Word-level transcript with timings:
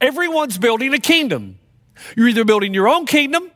Everyone's 0.00 0.58
building 0.58 0.94
a 0.94 0.98
kingdom. 0.98 1.58
You're 2.16 2.28
either 2.28 2.44
building 2.44 2.74
your 2.74 2.88
own 2.88 3.06
kingdom 3.06 3.50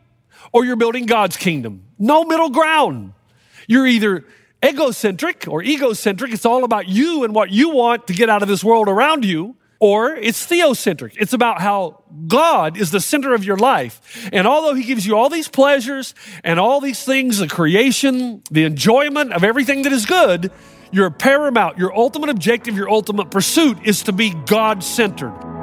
or 0.52 0.64
you're 0.64 0.76
building 0.76 1.06
God's 1.06 1.36
kingdom. 1.36 1.84
No 1.98 2.24
middle 2.24 2.50
ground. 2.50 3.12
You're 3.66 3.86
either 3.86 4.24
egocentric 4.64 5.46
or 5.48 5.62
egocentric. 5.62 6.32
It's 6.32 6.46
all 6.46 6.64
about 6.64 6.88
you 6.88 7.24
and 7.24 7.34
what 7.34 7.50
you 7.50 7.70
want 7.70 8.06
to 8.08 8.12
get 8.12 8.28
out 8.30 8.42
of 8.42 8.48
this 8.48 8.64
world 8.64 8.88
around 8.88 9.24
you. 9.24 9.56
Or 9.80 10.14
it's 10.14 10.46
theocentric. 10.46 11.16
It's 11.18 11.34
about 11.34 11.60
how 11.60 12.04
God 12.26 12.78
is 12.78 12.90
the 12.90 13.00
center 13.00 13.34
of 13.34 13.44
your 13.44 13.58
life. 13.58 14.30
And 14.32 14.46
although 14.46 14.72
He 14.74 14.84
gives 14.84 15.04
you 15.04 15.16
all 15.16 15.28
these 15.28 15.48
pleasures 15.48 16.14
and 16.42 16.58
all 16.58 16.80
these 16.80 17.04
things, 17.04 17.38
the 17.38 17.48
creation, 17.48 18.42
the 18.50 18.64
enjoyment 18.64 19.32
of 19.34 19.44
everything 19.44 19.82
that 19.82 19.92
is 19.92 20.06
good, 20.06 20.50
your 20.90 21.10
paramount, 21.10 21.76
your 21.76 21.94
ultimate 21.94 22.30
objective, 22.30 22.76
your 22.76 22.88
ultimate 22.88 23.30
pursuit 23.30 23.78
is 23.84 24.04
to 24.04 24.12
be 24.12 24.30
God 24.46 24.82
centered. 24.82 25.53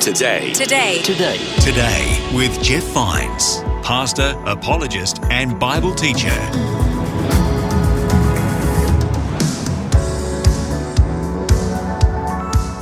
Today. 0.00 0.52
Today. 0.52 1.02
Today. 1.02 1.38
Today 1.60 2.30
with 2.32 2.62
Jeff 2.62 2.84
Vines, 2.92 3.58
pastor, 3.82 4.40
apologist, 4.46 5.20
and 5.30 5.58
Bible 5.58 5.94
teacher. 5.94 6.28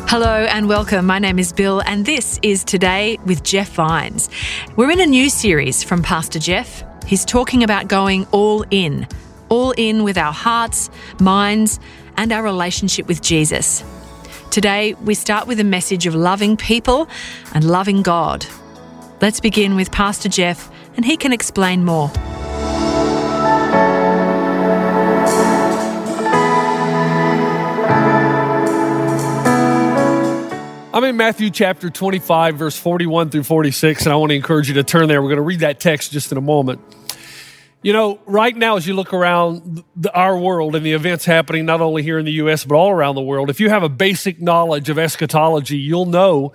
Hello 0.07 0.45
and 0.51 0.69
welcome. 0.69 1.07
My 1.07 1.19
name 1.19 1.39
is 1.39 1.53
Bill, 1.53 1.81
and 1.87 2.05
this 2.05 2.39
is 2.43 2.63
Today 2.63 3.19
with 3.25 3.43
Jeff 3.43 3.71
Vines. 3.71 4.29
We're 4.77 4.91
in 4.91 5.01
a 5.01 5.07
new 5.07 5.31
series 5.31 5.83
from 5.83 6.03
Pastor 6.03 6.39
Jeff. 6.39 6.85
He's 7.07 7.25
talking 7.25 7.63
about 7.63 7.89
going 7.89 8.27
all 8.33 8.65
in, 8.71 9.07
all 9.49 9.71
in 9.73 10.03
with 10.05 10.19
our 10.19 10.33
hearts, 10.33 10.91
minds, 11.21 11.81
and 12.17 12.33
our 12.33 12.43
relationship 12.43 13.07
with 13.07 13.23
Jesus. 13.23 13.83
Today, 14.51 14.95
we 14.95 15.15
start 15.15 15.47
with 15.47 15.59
a 15.61 15.65
message 15.65 16.07
of 16.07 16.15
loving 16.15 16.57
people 16.57 17.09
and 17.53 17.65
loving 17.65 18.03
God. 18.03 18.47
Let's 19.21 19.41
begin 19.41 19.75
with 19.75 19.91
Pastor 19.91 20.29
Jeff, 20.29 20.71
and 20.97 21.05
he 21.05 21.17
can 21.17 21.33
explain 21.33 21.85
more. 21.85 22.11
I'm 30.95 31.03
in 31.03 31.17
Matthew 31.17 31.51
chapter 31.51 31.91
25, 31.91 32.57
verse 32.57 32.79
41 32.79 33.31
through 33.31 33.43
46, 33.43 34.07
and 34.07 34.13
I 34.13 34.17
want 34.17 34.31
to 34.31 34.37
encourage 34.37 34.69
you 34.69 34.75
to 34.75 34.85
turn 34.85 35.09
there. 35.09 35.21
We're 35.21 35.29
going 35.29 35.37
to 35.39 35.43
read 35.43 35.61
that 35.61 35.81
text 35.81 36.13
just 36.13 36.31
in 36.31 36.39
a 36.39 36.41
moment. 36.41 36.81
You 37.85 37.93
know, 37.93 38.19
right 38.25 38.57
now, 38.57 38.77
as 38.77 38.87
you 38.87 38.95
look 38.95 39.13
around 39.13 39.85
the, 39.95 40.11
our 40.15 40.39
world 40.39 40.75
and 40.75 40.87
the 40.87 40.95
events 40.95 41.27
happening 41.27 41.67
not 41.67 41.83
only 41.83 42.03
here 42.03 42.19
in 42.19 42.25
the 42.25 42.33
U.S., 42.33 42.65
but 42.65 42.77
all 42.77 42.89
around 42.89 43.15
the 43.15 43.21
world, 43.21 43.51
if 43.51 43.61
you 43.61 43.69
have 43.69 43.83
a 43.83 43.91
basic 43.91 44.41
knowledge 44.41 44.89
of 44.89 44.99
eschatology, 44.99 45.77
you'll 45.77 46.07
know 46.07 46.55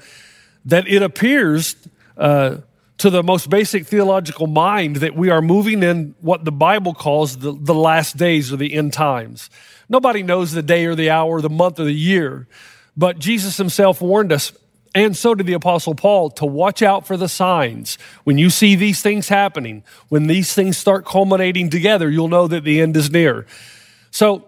that 0.65 0.87
it 0.87 1.03
appears 1.03 1.75
uh, 2.17 2.57
to 2.97 3.11
the 3.11 3.21
most 3.21 3.47
basic 3.47 3.85
theological 3.85 4.47
mind 4.47 4.95
that 4.97 5.15
we 5.15 5.29
are 5.29 5.39
moving 5.39 5.83
in 5.83 6.15
what 6.19 6.45
the 6.45 6.51
Bible 6.51 6.95
calls 6.95 7.37
the, 7.37 7.55
the 7.55 7.75
last 7.75 8.17
days 8.17 8.51
or 8.51 8.57
the 8.57 8.73
end 8.73 8.91
times. 8.91 9.51
Nobody 9.87 10.23
knows 10.23 10.53
the 10.53 10.63
day 10.63 10.87
or 10.87 10.95
the 10.95 11.11
hour, 11.11 11.41
the 11.41 11.49
month 11.51 11.79
or 11.79 11.83
the 11.83 11.93
year. 11.93 12.47
But 12.97 13.19
Jesus 13.19 13.55
himself 13.55 14.01
warned 14.01 14.31
us, 14.31 14.51
and 14.95 15.15
so 15.15 15.35
did 15.35 15.45
the 15.45 15.53
Apostle 15.53 15.93
Paul, 15.93 16.31
to 16.31 16.45
watch 16.45 16.81
out 16.81 17.05
for 17.05 17.15
the 17.15 17.29
signs. 17.29 17.97
When 18.23 18.37
you 18.37 18.49
see 18.49 18.75
these 18.75 19.01
things 19.01 19.29
happening, 19.29 19.83
when 20.09 20.27
these 20.27 20.53
things 20.53 20.77
start 20.77 21.05
culminating 21.05 21.69
together, 21.69 22.09
you'll 22.09 22.27
know 22.27 22.47
that 22.47 22.63
the 22.63 22.81
end 22.81 22.97
is 22.97 23.11
near. 23.11 23.45
So, 24.11 24.45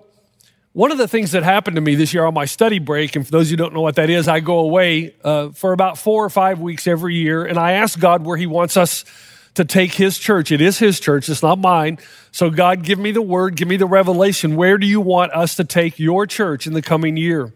one 0.74 0.90
of 0.92 0.98
the 0.98 1.08
things 1.08 1.32
that 1.32 1.44
happened 1.44 1.76
to 1.76 1.82
me 1.82 1.96
this 1.96 2.14
year 2.14 2.24
on 2.24 2.34
my 2.34 2.46
study 2.46 2.80
break, 2.80 3.18
and 3.18 3.26
for 3.26 3.32
those 3.32 3.50
who 3.50 3.58
don't 3.58 3.74
know 3.74 3.82
what 3.82 3.96
that 3.96 4.10
is, 4.10 4.30
I 4.30 4.40
go 4.40 4.60
away 4.60 5.14
uh, 5.22 5.50
for 5.50 5.74
about 5.74 5.98
four 5.98 6.24
or 6.24 6.30
five 6.30 6.62
weeks 6.62 6.88
every 6.88 7.16
year, 7.16 7.44
and 7.44 7.60
I 7.60 7.74
ask 7.74 8.00
God 8.00 8.24
where 8.24 8.38
He 8.38 8.48
wants 8.48 8.78
us 8.78 9.04
to 9.56 9.66
take 9.66 9.94
His 9.94 10.18
church. 10.18 10.50
It 10.50 10.62
is 10.62 10.80
His 10.80 11.00
church, 11.00 11.28
it's 11.28 11.44
not 11.44 11.60
mine. 11.60 12.00
So, 12.32 12.50
God, 12.50 12.84
give 12.84 12.98
me 12.98 13.12
the 13.12 13.22
word, 13.22 13.58
give 13.58 13.68
me 13.68 13.76
the 13.76 13.86
revelation. 13.86 14.56
Where 14.56 14.78
do 14.78 14.88
you 14.88 15.02
want 15.02 15.34
us 15.34 15.56
to 15.56 15.66
take 15.66 16.00
your 16.00 16.26
church 16.26 16.66
in 16.66 16.74
the 16.74 16.82
coming 16.82 17.18
year? 17.18 17.52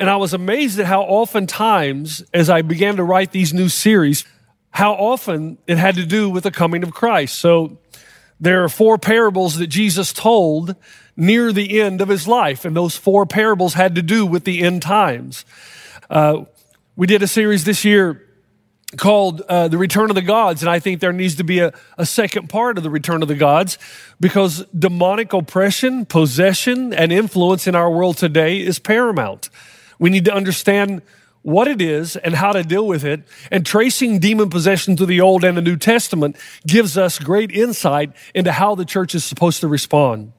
And 0.00 0.08
I 0.08 0.16
was 0.16 0.32
amazed 0.32 0.80
at 0.80 0.86
how 0.86 1.02
oftentimes, 1.02 2.24
as 2.32 2.48
I 2.48 2.62
began 2.62 2.96
to 2.96 3.04
write 3.04 3.32
these 3.32 3.52
new 3.52 3.68
series, 3.68 4.24
how 4.70 4.94
often 4.94 5.58
it 5.66 5.76
had 5.76 5.96
to 5.96 6.06
do 6.06 6.30
with 6.30 6.44
the 6.44 6.50
coming 6.50 6.82
of 6.82 6.94
Christ. 6.94 7.38
So 7.38 7.76
there 8.40 8.64
are 8.64 8.70
four 8.70 8.96
parables 8.96 9.58
that 9.58 9.66
Jesus 9.66 10.14
told 10.14 10.74
near 11.18 11.52
the 11.52 11.82
end 11.82 12.00
of 12.00 12.08
his 12.08 12.26
life, 12.26 12.64
and 12.64 12.74
those 12.74 12.96
four 12.96 13.26
parables 13.26 13.74
had 13.74 13.94
to 13.96 14.02
do 14.02 14.24
with 14.24 14.44
the 14.44 14.62
end 14.62 14.80
times. 14.80 15.44
Uh, 16.08 16.44
we 16.96 17.06
did 17.06 17.22
a 17.22 17.28
series 17.28 17.64
this 17.64 17.84
year 17.84 18.26
called 18.96 19.42
uh, 19.42 19.68
The 19.68 19.76
Return 19.76 20.08
of 20.08 20.14
the 20.14 20.22
Gods, 20.22 20.62
and 20.62 20.70
I 20.70 20.78
think 20.78 21.00
there 21.00 21.12
needs 21.12 21.34
to 21.34 21.44
be 21.44 21.58
a, 21.58 21.74
a 21.98 22.06
second 22.06 22.48
part 22.48 22.78
of 22.78 22.84
The 22.84 22.90
Return 22.90 23.20
of 23.20 23.28
the 23.28 23.34
Gods 23.34 23.76
because 24.18 24.64
demonic 24.66 25.34
oppression, 25.34 26.06
possession, 26.06 26.94
and 26.94 27.12
influence 27.12 27.66
in 27.66 27.74
our 27.74 27.90
world 27.90 28.16
today 28.16 28.60
is 28.60 28.78
paramount. 28.78 29.50
We 30.00 30.10
need 30.10 30.24
to 30.24 30.34
understand 30.34 31.02
what 31.42 31.68
it 31.68 31.80
is 31.80 32.16
and 32.16 32.34
how 32.34 32.52
to 32.52 32.64
deal 32.64 32.86
with 32.86 33.04
it. 33.04 33.22
And 33.50 33.64
tracing 33.64 34.18
demon 34.18 34.50
possession 34.50 34.96
to 34.96 35.06
the 35.06 35.20
Old 35.20 35.44
and 35.44 35.56
the 35.56 35.62
New 35.62 35.76
Testament 35.76 36.36
gives 36.66 36.98
us 36.98 37.18
great 37.18 37.52
insight 37.52 38.12
into 38.34 38.50
how 38.50 38.74
the 38.74 38.84
church 38.84 39.14
is 39.14 39.24
supposed 39.24 39.60
to 39.60 39.68
respond. 39.68 40.32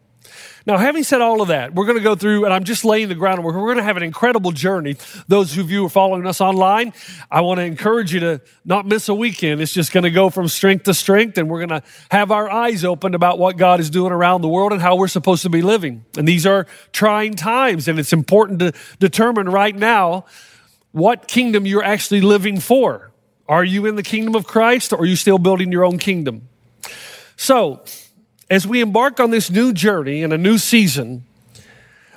Now, 0.66 0.78
having 0.78 1.03
said 1.03 1.22
all 1.22 1.41
of 1.41 1.47
that, 1.47 1.74
we're 1.74 1.85
going 1.85 1.97
to 1.97 2.03
go 2.03 2.16
through, 2.16 2.46
and 2.46 2.53
I'm 2.53 2.63
just 2.63 2.85
laying 2.85 3.09
the 3.09 3.16
groundwork. 3.16 3.56
We're 3.56 3.62
going 3.62 3.78
to 3.78 3.84
have 3.84 3.97
an 3.97 4.03
incredible 4.03 4.52
journey. 4.52 4.96
Those 5.28 5.57
of 5.57 5.72
you 5.72 5.79
who 5.79 5.85
are 5.88 5.90
following 5.90 6.25
us 6.28 6.40
online, 6.40 6.94
I 7.31 7.41
want 7.41 7.59
to 7.59 7.63
encourage 7.63 8.13
you 8.13 8.19
to 8.19 8.41
not 8.63 8.85
miss 8.85 9.09
a 9.09 9.16
weekend. 9.16 9.59
It's 9.59 9.74
just 9.74 9.91
going 9.91 10.03
to 10.03 10.12
go 10.12 10.30
from 10.30 10.47
strength 10.47 10.84
to 10.84 10.94
strength, 10.94 11.38
and 11.38 11.50
we're 11.50 11.66
going 11.66 11.81
to 11.81 11.84
have 12.12 12.31
our 12.31 12.50
eyes 12.50 12.85
opened 12.85 13.16
about 13.16 13.40
what 13.40 13.57
God 13.57 13.80
is 13.80 13.90
doing 13.90 14.12
around 14.12 14.41
the 14.41 14.50
world 14.50 14.72
and 14.72 14.81
how 14.81 14.96
we're 14.96 15.07
supposed 15.07 15.41
to 15.44 15.50
be 15.50 15.62
living. 15.62 16.06
And 16.16 16.28
these 16.28 16.46
are 16.46 16.68
trying 16.91 17.35
times, 17.35 17.88
and 17.88 17.97
it's 17.97 18.13
important 18.13 18.59
to 18.59 18.74
determine 19.00 19.50
right 19.50 19.75
now 19.75 20.25
what 20.91 21.28
kingdom 21.28 21.66
you're 21.66 21.84
actually 21.84 22.22
living 22.22 22.59
for. 22.59 23.12
Are 23.47 23.63
you 23.63 23.85
in 23.85 23.96
the 23.96 24.03
kingdom 24.03 24.35
of 24.35 24.46
Christ, 24.46 24.94
or 24.94 25.00
are 25.00 25.06
you 25.06 25.16
still 25.16 25.38
building 25.38 25.72
your 25.72 25.84
own 25.84 25.97
kingdom? 25.97 26.47
So, 27.35 27.84
as 28.51 28.67
we 28.67 28.81
embark 28.81 29.22
on 29.22 29.31
this 29.31 29.50
new 29.50 29.72
journey 29.72 30.23
and 30.23 30.34
a 30.34 30.38
new 30.38 30.57
season, 30.57 31.23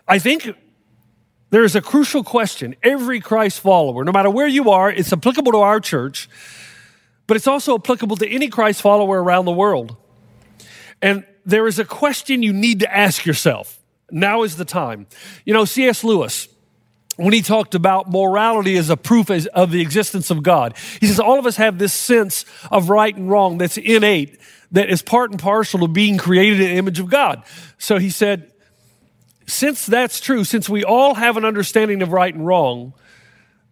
I 0.09 0.19
think 0.19 0.51
there 1.51 1.63
is 1.63 1.77
a 1.77 1.81
crucial 1.81 2.25
question. 2.25 2.75
Every 2.83 3.21
Christ 3.21 3.61
follower, 3.61 4.05
no 4.05 4.11
matter 4.11 4.29
where 4.29 4.49
you 4.49 4.71
are, 4.71 4.91
it's 4.91 5.13
applicable 5.13 5.53
to 5.53 5.59
our 5.59 5.79
church, 5.79 6.29
but 7.29 7.37
it's 7.37 7.47
also 7.47 7.77
applicable 7.77 8.17
to 8.17 8.29
any 8.29 8.49
Christ 8.49 8.83
follower 8.83 9.23
around 9.23 9.45
the 9.45 9.53
world. 9.53 9.97
And 11.01 11.25
there 11.47 11.69
is 11.69 11.79
a 11.79 11.85
question 11.85 12.43
you 12.43 12.53
need 12.53 12.81
to 12.81 12.93
ask 12.93 13.25
yourself. 13.25 13.79
Now 14.11 14.43
is 14.43 14.57
the 14.57 14.65
time. 14.65 15.07
You 15.45 15.55
know, 15.55 15.65
C.S. 15.65 16.03
Lewis, 16.03 16.49
when 17.17 17.33
he 17.33 17.43
talked 17.43 17.77
about 17.77 18.11
morality 18.11 18.77
as 18.77 18.91
a 18.91 18.97
proof 18.97 19.31
of 19.31 19.71
the 19.71 19.81
existence 19.81 20.33
of 20.33 20.43
God, 20.43 20.75
he 20.99 21.07
says 21.07 21.21
all 21.21 21.39
of 21.39 21.47
us 21.47 21.57
have 21.57 21.79
this 21.79 21.93
sense 21.93 22.45
of 22.73 22.91
right 22.91 23.15
and 23.15 23.31
wrong 23.31 23.59
that's 23.59 23.77
innate 23.77 24.41
that 24.75 24.91
is 24.91 25.03
part 25.03 25.31
and 25.31 25.41
parcel 25.41 25.81
to 25.81 25.89
being 25.89 26.19
created 26.19 26.61
in 26.61 26.69
the 26.69 26.77
image 26.77 27.01
of 27.01 27.09
God. 27.09 27.45
So 27.79 27.99
he 27.99 28.11
said, 28.11 28.53
since 29.47 29.87
that's 29.87 30.21
true, 30.21 30.43
since 30.45 30.69
we 30.69 30.85
all 30.85 31.15
have 31.15 31.37
an 31.37 31.45
understanding 31.45 32.03
of 32.03 32.13
right 32.13 32.35
and 32.35 32.45
wrong, 32.45 32.93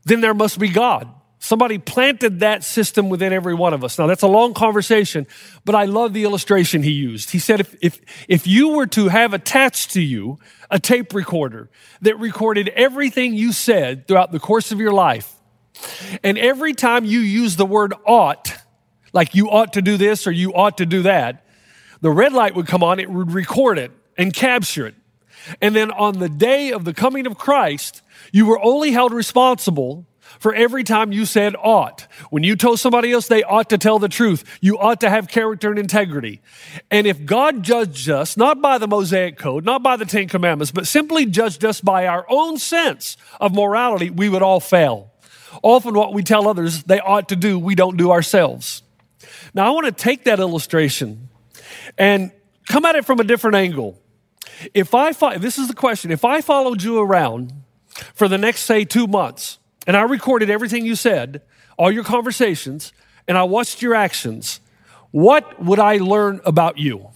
then 0.04 0.20
there 0.20 0.34
must 0.34 0.58
be 0.58 0.68
God. 0.68 1.08
Somebody 1.40 1.78
planted 1.78 2.40
that 2.40 2.62
system 2.62 3.08
within 3.08 3.32
every 3.32 3.54
one 3.54 3.74
of 3.74 3.82
us. 3.82 3.98
Now, 3.98 4.06
that's 4.06 4.22
a 4.22 4.28
long 4.28 4.54
conversation, 4.54 5.26
but 5.64 5.74
I 5.74 5.86
love 5.86 6.12
the 6.12 6.22
illustration 6.22 6.84
he 6.84 6.92
used. 6.92 7.30
He 7.30 7.40
said, 7.40 7.58
if, 7.58 7.74
if, 7.80 8.00
if 8.28 8.46
you 8.46 8.68
were 8.76 8.86
to 8.88 9.08
have 9.08 9.34
attached 9.34 9.90
to 9.92 10.00
you 10.00 10.38
a 10.70 10.78
tape 10.78 11.14
recorder 11.14 11.68
that 12.02 12.16
recorded 12.20 12.68
everything 12.68 13.34
you 13.34 13.52
said 13.52 14.06
throughout 14.06 14.30
the 14.30 14.38
course 14.38 14.70
of 14.70 14.78
your 14.78 14.92
life, 14.92 15.34
and 16.22 16.38
every 16.38 16.74
time 16.74 17.04
you 17.04 17.18
use 17.18 17.56
the 17.56 17.66
word 17.66 17.92
ought, 18.06 18.56
like 19.12 19.34
you 19.34 19.50
ought 19.50 19.74
to 19.74 19.82
do 19.82 19.96
this 19.96 20.26
or 20.26 20.32
you 20.32 20.54
ought 20.54 20.78
to 20.78 20.86
do 20.86 21.02
that, 21.02 21.44
the 22.00 22.10
red 22.10 22.32
light 22.32 22.54
would 22.54 22.66
come 22.66 22.82
on, 22.82 22.98
it 22.98 23.10
would 23.10 23.32
record 23.32 23.78
it 23.78 23.92
and 24.18 24.32
capture 24.32 24.86
it. 24.86 24.94
And 25.60 25.74
then 25.74 25.90
on 25.90 26.18
the 26.18 26.28
day 26.28 26.72
of 26.72 26.84
the 26.84 26.94
coming 26.94 27.26
of 27.26 27.38
Christ, 27.38 28.02
you 28.32 28.46
were 28.46 28.62
only 28.62 28.92
held 28.92 29.12
responsible 29.12 30.06
for 30.38 30.54
every 30.54 30.84
time 30.84 31.12
you 31.12 31.26
said 31.26 31.54
ought. 31.56 32.06
When 32.30 32.42
you 32.42 32.56
told 32.56 32.80
somebody 32.80 33.12
else 33.12 33.28
they 33.28 33.42
ought 33.42 33.70
to 33.70 33.78
tell 33.78 33.98
the 33.98 34.08
truth, 34.08 34.44
you 34.60 34.78
ought 34.78 35.00
to 35.00 35.10
have 35.10 35.28
character 35.28 35.70
and 35.70 35.78
integrity. 35.78 36.40
And 36.90 37.06
if 37.06 37.24
God 37.24 37.62
judged 37.62 38.08
us, 38.08 38.36
not 38.36 38.60
by 38.60 38.78
the 38.78 38.88
Mosaic 38.88 39.36
Code, 39.36 39.64
not 39.64 39.82
by 39.82 39.96
the 39.96 40.04
Ten 40.04 40.28
Commandments, 40.28 40.70
but 40.70 40.86
simply 40.86 41.26
judged 41.26 41.64
us 41.64 41.80
by 41.80 42.06
our 42.06 42.24
own 42.28 42.58
sense 42.58 43.16
of 43.40 43.54
morality, 43.54 44.10
we 44.10 44.28
would 44.28 44.42
all 44.42 44.60
fail. 44.60 45.12
Often, 45.62 45.94
what 45.94 46.14
we 46.14 46.22
tell 46.22 46.48
others 46.48 46.82
they 46.84 47.00
ought 47.00 47.28
to 47.28 47.36
do, 47.36 47.58
we 47.58 47.74
don't 47.74 47.96
do 47.96 48.10
ourselves. 48.10 48.81
Now, 49.54 49.66
I 49.66 49.70
want 49.70 49.86
to 49.86 49.92
take 49.92 50.24
that 50.24 50.40
illustration 50.40 51.28
and 51.98 52.32
come 52.68 52.84
at 52.84 52.96
it 52.96 53.04
from 53.04 53.20
a 53.20 53.24
different 53.24 53.56
angle. 53.56 53.98
If 54.74 54.94
I, 54.94 55.12
fo- 55.12 55.38
this 55.38 55.58
is 55.58 55.68
the 55.68 55.74
question, 55.74 56.10
if 56.10 56.24
I 56.24 56.40
followed 56.40 56.82
you 56.82 57.00
around 57.00 57.52
for 58.14 58.28
the 58.28 58.38
next, 58.38 58.60
say, 58.60 58.84
two 58.84 59.06
months, 59.06 59.58
and 59.86 59.96
I 59.96 60.02
recorded 60.02 60.48
everything 60.50 60.86
you 60.86 60.96
said, 60.96 61.42
all 61.76 61.90
your 61.90 62.04
conversations, 62.04 62.92
and 63.28 63.36
I 63.36 63.42
watched 63.42 63.82
your 63.82 63.94
actions, 63.94 64.60
what 65.10 65.62
would 65.62 65.78
I 65.78 65.98
learn 65.98 66.40
about 66.44 66.78
you? 66.78 67.08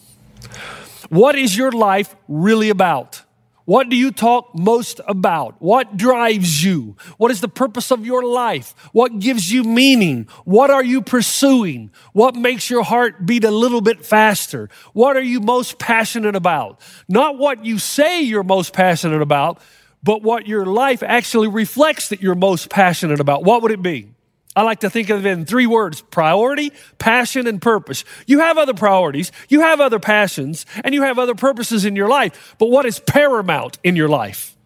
What 1.08 1.36
is 1.36 1.56
your 1.56 1.72
life 1.72 2.14
really 2.28 2.68
about? 2.68 3.22
What 3.66 3.88
do 3.88 3.96
you 3.96 4.12
talk 4.12 4.54
most 4.54 5.00
about? 5.08 5.60
What 5.60 5.96
drives 5.96 6.64
you? 6.64 6.96
What 7.18 7.32
is 7.32 7.40
the 7.40 7.48
purpose 7.48 7.90
of 7.90 8.06
your 8.06 8.24
life? 8.24 8.74
What 8.92 9.18
gives 9.18 9.52
you 9.52 9.64
meaning? 9.64 10.28
What 10.44 10.70
are 10.70 10.84
you 10.84 11.02
pursuing? 11.02 11.90
What 12.12 12.36
makes 12.36 12.70
your 12.70 12.84
heart 12.84 13.26
beat 13.26 13.42
a 13.42 13.50
little 13.50 13.80
bit 13.80 14.06
faster? 14.06 14.70
What 14.92 15.16
are 15.16 15.22
you 15.22 15.40
most 15.40 15.80
passionate 15.80 16.36
about? 16.36 16.80
Not 17.08 17.38
what 17.38 17.64
you 17.64 17.78
say 17.78 18.22
you're 18.22 18.44
most 18.44 18.72
passionate 18.72 19.20
about, 19.20 19.60
but 20.00 20.22
what 20.22 20.46
your 20.46 20.64
life 20.64 21.02
actually 21.02 21.48
reflects 21.48 22.08
that 22.10 22.22
you're 22.22 22.36
most 22.36 22.70
passionate 22.70 23.18
about. 23.18 23.42
What 23.42 23.62
would 23.62 23.72
it 23.72 23.82
be? 23.82 24.15
I 24.56 24.62
like 24.62 24.80
to 24.80 24.90
think 24.90 25.10
of 25.10 25.26
it 25.26 25.30
in 25.30 25.44
three 25.44 25.66
words 25.66 26.00
priority, 26.00 26.72
passion, 26.98 27.46
and 27.46 27.60
purpose. 27.60 28.04
You 28.26 28.40
have 28.40 28.56
other 28.56 28.72
priorities, 28.72 29.30
you 29.50 29.60
have 29.60 29.80
other 29.80 30.00
passions, 30.00 30.64
and 30.82 30.94
you 30.94 31.02
have 31.02 31.18
other 31.18 31.34
purposes 31.34 31.84
in 31.84 31.94
your 31.94 32.08
life. 32.08 32.56
But 32.58 32.70
what 32.70 32.86
is 32.86 32.98
paramount 32.98 33.78
in 33.84 33.94
your 33.96 34.08
life? 34.08 34.56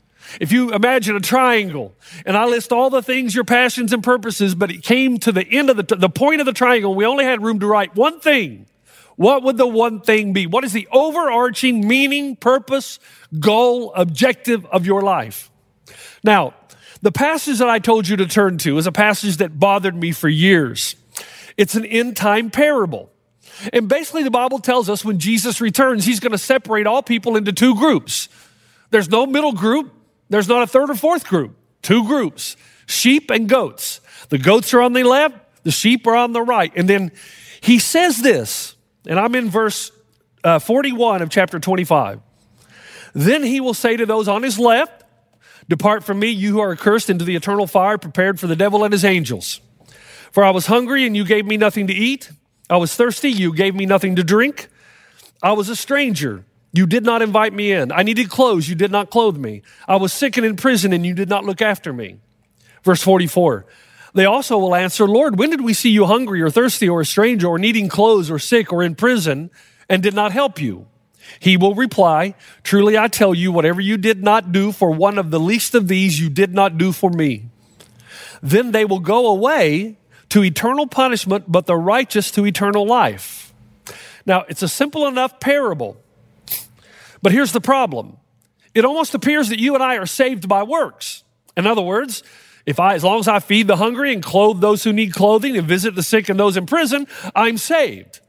If 0.40 0.52
you 0.52 0.72
imagine 0.72 1.16
a 1.16 1.20
triangle, 1.20 1.92
and 2.24 2.36
I 2.36 2.44
list 2.44 2.72
all 2.72 2.88
the 2.88 3.02
things, 3.02 3.34
your 3.34 3.42
passions 3.42 3.92
and 3.92 4.00
purposes, 4.00 4.54
but 4.54 4.70
it 4.70 4.84
came 4.84 5.18
to 5.18 5.32
the 5.32 5.44
end 5.44 5.70
of 5.70 5.76
the, 5.76 5.96
the 5.96 6.08
point 6.08 6.40
of 6.40 6.46
the 6.46 6.52
triangle, 6.52 6.94
we 6.94 7.04
only 7.04 7.24
had 7.24 7.42
room 7.42 7.58
to 7.58 7.66
write 7.66 7.96
one 7.96 8.20
thing. 8.20 8.66
What 9.16 9.42
would 9.42 9.56
the 9.56 9.66
one 9.66 10.00
thing 10.00 10.32
be? 10.32 10.46
What 10.46 10.62
is 10.62 10.72
the 10.72 10.88
overarching 10.92 11.86
meaning, 11.86 12.36
purpose, 12.36 13.00
goal, 13.38 13.92
objective 13.94 14.64
of 14.66 14.86
your 14.86 15.02
life? 15.02 15.50
Now, 16.22 16.54
the 17.02 17.12
passage 17.12 17.58
that 17.58 17.68
I 17.68 17.78
told 17.78 18.08
you 18.08 18.16
to 18.16 18.26
turn 18.26 18.58
to 18.58 18.76
is 18.78 18.86
a 18.86 18.92
passage 18.92 19.38
that 19.38 19.58
bothered 19.58 19.96
me 19.96 20.12
for 20.12 20.28
years. 20.28 20.96
It's 21.56 21.74
an 21.74 21.84
end 21.84 22.16
time 22.16 22.50
parable. 22.50 23.10
And 23.72 23.88
basically, 23.88 24.22
the 24.22 24.30
Bible 24.30 24.58
tells 24.58 24.88
us 24.88 25.04
when 25.04 25.18
Jesus 25.18 25.60
returns, 25.60 26.04
he's 26.04 26.20
going 26.20 26.32
to 26.32 26.38
separate 26.38 26.86
all 26.86 27.02
people 27.02 27.36
into 27.36 27.52
two 27.52 27.74
groups. 27.74 28.28
There's 28.90 29.08
no 29.08 29.26
middle 29.26 29.52
group, 29.52 29.92
there's 30.28 30.48
not 30.48 30.62
a 30.62 30.66
third 30.66 30.90
or 30.90 30.94
fourth 30.94 31.26
group. 31.26 31.56
Two 31.82 32.04
groups 32.04 32.56
sheep 32.86 33.30
and 33.30 33.48
goats. 33.48 34.00
The 34.28 34.38
goats 34.38 34.74
are 34.74 34.82
on 34.82 34.92
the 34.92 35.04
left, 35.04 35.36
the 35.64 35.70
sheep 35.70 36.06
are 36.06 36.16
on 36.16 36.32
the 36.32 36.42
right. 36.42 36.72
And 36.74 36.88
then 36.88 37.12
he 37.60 37.78
says 37.78 38.20
this, 38.20 38.74
and 39.06 39.18
I'm 39.18 39.34
in 39.34 39.48
verse 39.48 39.92
uh, 40.42 40.58
41 40.58 41.22
of 41.22 41.30
chapter 41.30 41.58
25. 41.58 42.20
Then 43.12 43.42
he 43.42 43.60
will 43.60 43.74
say 43.74 43.96
to 43.96 44.06
those 44.06 44.28
on 44.28 44.42
his 44.42 44.58
left, 44.58 44.99
Depart 45.70 46.02
from 46.02 46.18
me, 46.18 46.30
you 46.30 46.50
who 46.50 46.58
are 46.58 46.72
accursed, 46.72 47.08
into 47.08 47.24
the 47.24 47.36
eternal 47.36 47.68
fire 47.68 47.96
prepared 47.96 48.40
for 48.40 48.48
the 48.48 48.56
devil 48.56 48.82
and 48.82 48.92
his 48.92 49.04
angels. 49.04 49.60
For 50.32 50.42
I 50.42 50.50
was 50.50 50.66
hungry, 50.66 51.06
and 51.06 51.16
you 51.16 51.24
gave 51.24 51.46
me 51.46 51.56
nothing 51.56 51.86
to 51.86 51.94
eat. 51.94 52.32
I 52.68 52.76
was 52.76 52.96
thirsty, 52.96 53.30
you 53.30 53.54
gave 53.54 53.76
me 53.76 53.86
nothing 53.86 54.16
to 54.16 54.24
drink. 54.24 54.68
I 55.40 55.52
was 55.52 55.68
a 55.68 55.76
stranger. 55.76 56.44
You 56.72 56.86
did 56.86 57.04
not 57.04 57.22
invite 57.22 57.52
me 57.52 57.70
in. 57.70 57.92
I 57.92 58.02
needed 58.02 58.30
clothes. 58.30 58.68
You 58.68 58.74
did 58.74 58.90
not 58.90 59.10
clothe 59.10 59.36
me. 59.36 59.62
I 59.86 59.94
was 59.94 60.12
sick 60.12 60.36
and 60.36 60.44
in 60.44 60.56
prison, 60.56 60.92
and 60.92 61.06
you 61.06 61.14
did 61.14 61.28
not 61.28 61.44
look 61.44 61.62
after 61.62 61.92
me. 61.92 62.18
Verse 62.82 63.00
44. 63.02 63.64
They 64.12 64.24
also 64.24 64.58
will 64.58 64.74
answer, 64.74 65.06
Lord, 65.06 65.38
when 65.38 65.50
did 65.50 65.60
we 65.60 65.72
see 65.72 65.90
you 65.90 66.06
hungry 66.06 66.42
or 66.42 66.50
thirsty 66.50 66.88
or 66.88 67.00
a 67.00 67.06
stranger 67.06 67.46
or 67.46 67.60
needing 67.60 67.88
clothes 67.88 68.28
or 68.28 68.40
sick 68.40 68.72
or 68.72 68.82
in 68.82 68.96
prison 68.96 69.52
and 69.88 70.02
did 70.02 70.14
not 70.14 70.32
help 70.32 70.60
you? 70.60 70.88
He 71.38 71.56
will 71.56 71.74
reply, 71.74 72.34
Truly 72.62 72.96
I 72.98 73.08
tell 73.08 73.34
you, 73.34 73.52
whatever 73.52 73.80
you 73.80 73.96
did 73.96 74.22
not 74.22 74.52
do 74.52 74.72
for 74.72 74.90
one 74.90 75.18
of 75.18 75.30
the 75.30 75.40
least 75.40 75.74
of 75.74 75.88
these, 75.88 76.20
you 76.20 76.28
did 76.28 76.54
not 76.54 76.78
do 76.78 76.92
for 76.92 77.10
me. 77.10 77.48
Then 78.42 78.72
they 78.72 78.84
will 78.84 79.00
go 79.00 79.26
away 79.26 79.96
to 80.30 80.42
eternal 80.42 80.86
punishment, 80.86 81.44
but 81.48 81.66
the 81.66 81.76
righteous 81.76 82.30
to 82.32 82.46
eternal 82.46 82.86
life. 82.86 83.52
Now, 84.26 84.44
it's 84.48 84.62
a 84.62 84.68
simple 84.68 85.06
enough 85.06 85.40
parable, 85.40 85.96
but 87.22 87.32
here's 87.32 87.52
the 87.52 87.60
problem 87.60 88.16
it 88.74 88.84
almost 88.84 89.14
appears 89.14 89.48
that 89.48 89.58
you 89.58 89.74
and 89.74 89.82
I 89.82 89.96
are 89.96 90.06
saved 90.06 90.48
by 90.48 90.62
works. 90.62 91.24
In 91.56 91.66
other 91.66 91.82
words, 91.82 92.22
if 92.66 92.78
I, 92.78 92.94
as 92.94 93.02
long 93.02 93.18
as 93.18 93.26
I 93.26 93.40
feed 93.40 93.66
the 93.66 93.76
hungry 93.76 94.12
and 94.12 94.22
clothe 94.22 94.60
those 94.60 94.84
who 94.84 94.92
need 94.92 95.12
clothing 95.12 95.56
and 95.56 95.66
visit 95.66 95.94
the 95.94 96.02
sick 96.02 96.28
and 96.28 96.38
those 96.38 96.56
in 96.56 96.66
prison, 96.66 97.06
I'm 97.34 97.58
saved. 97.58 98.20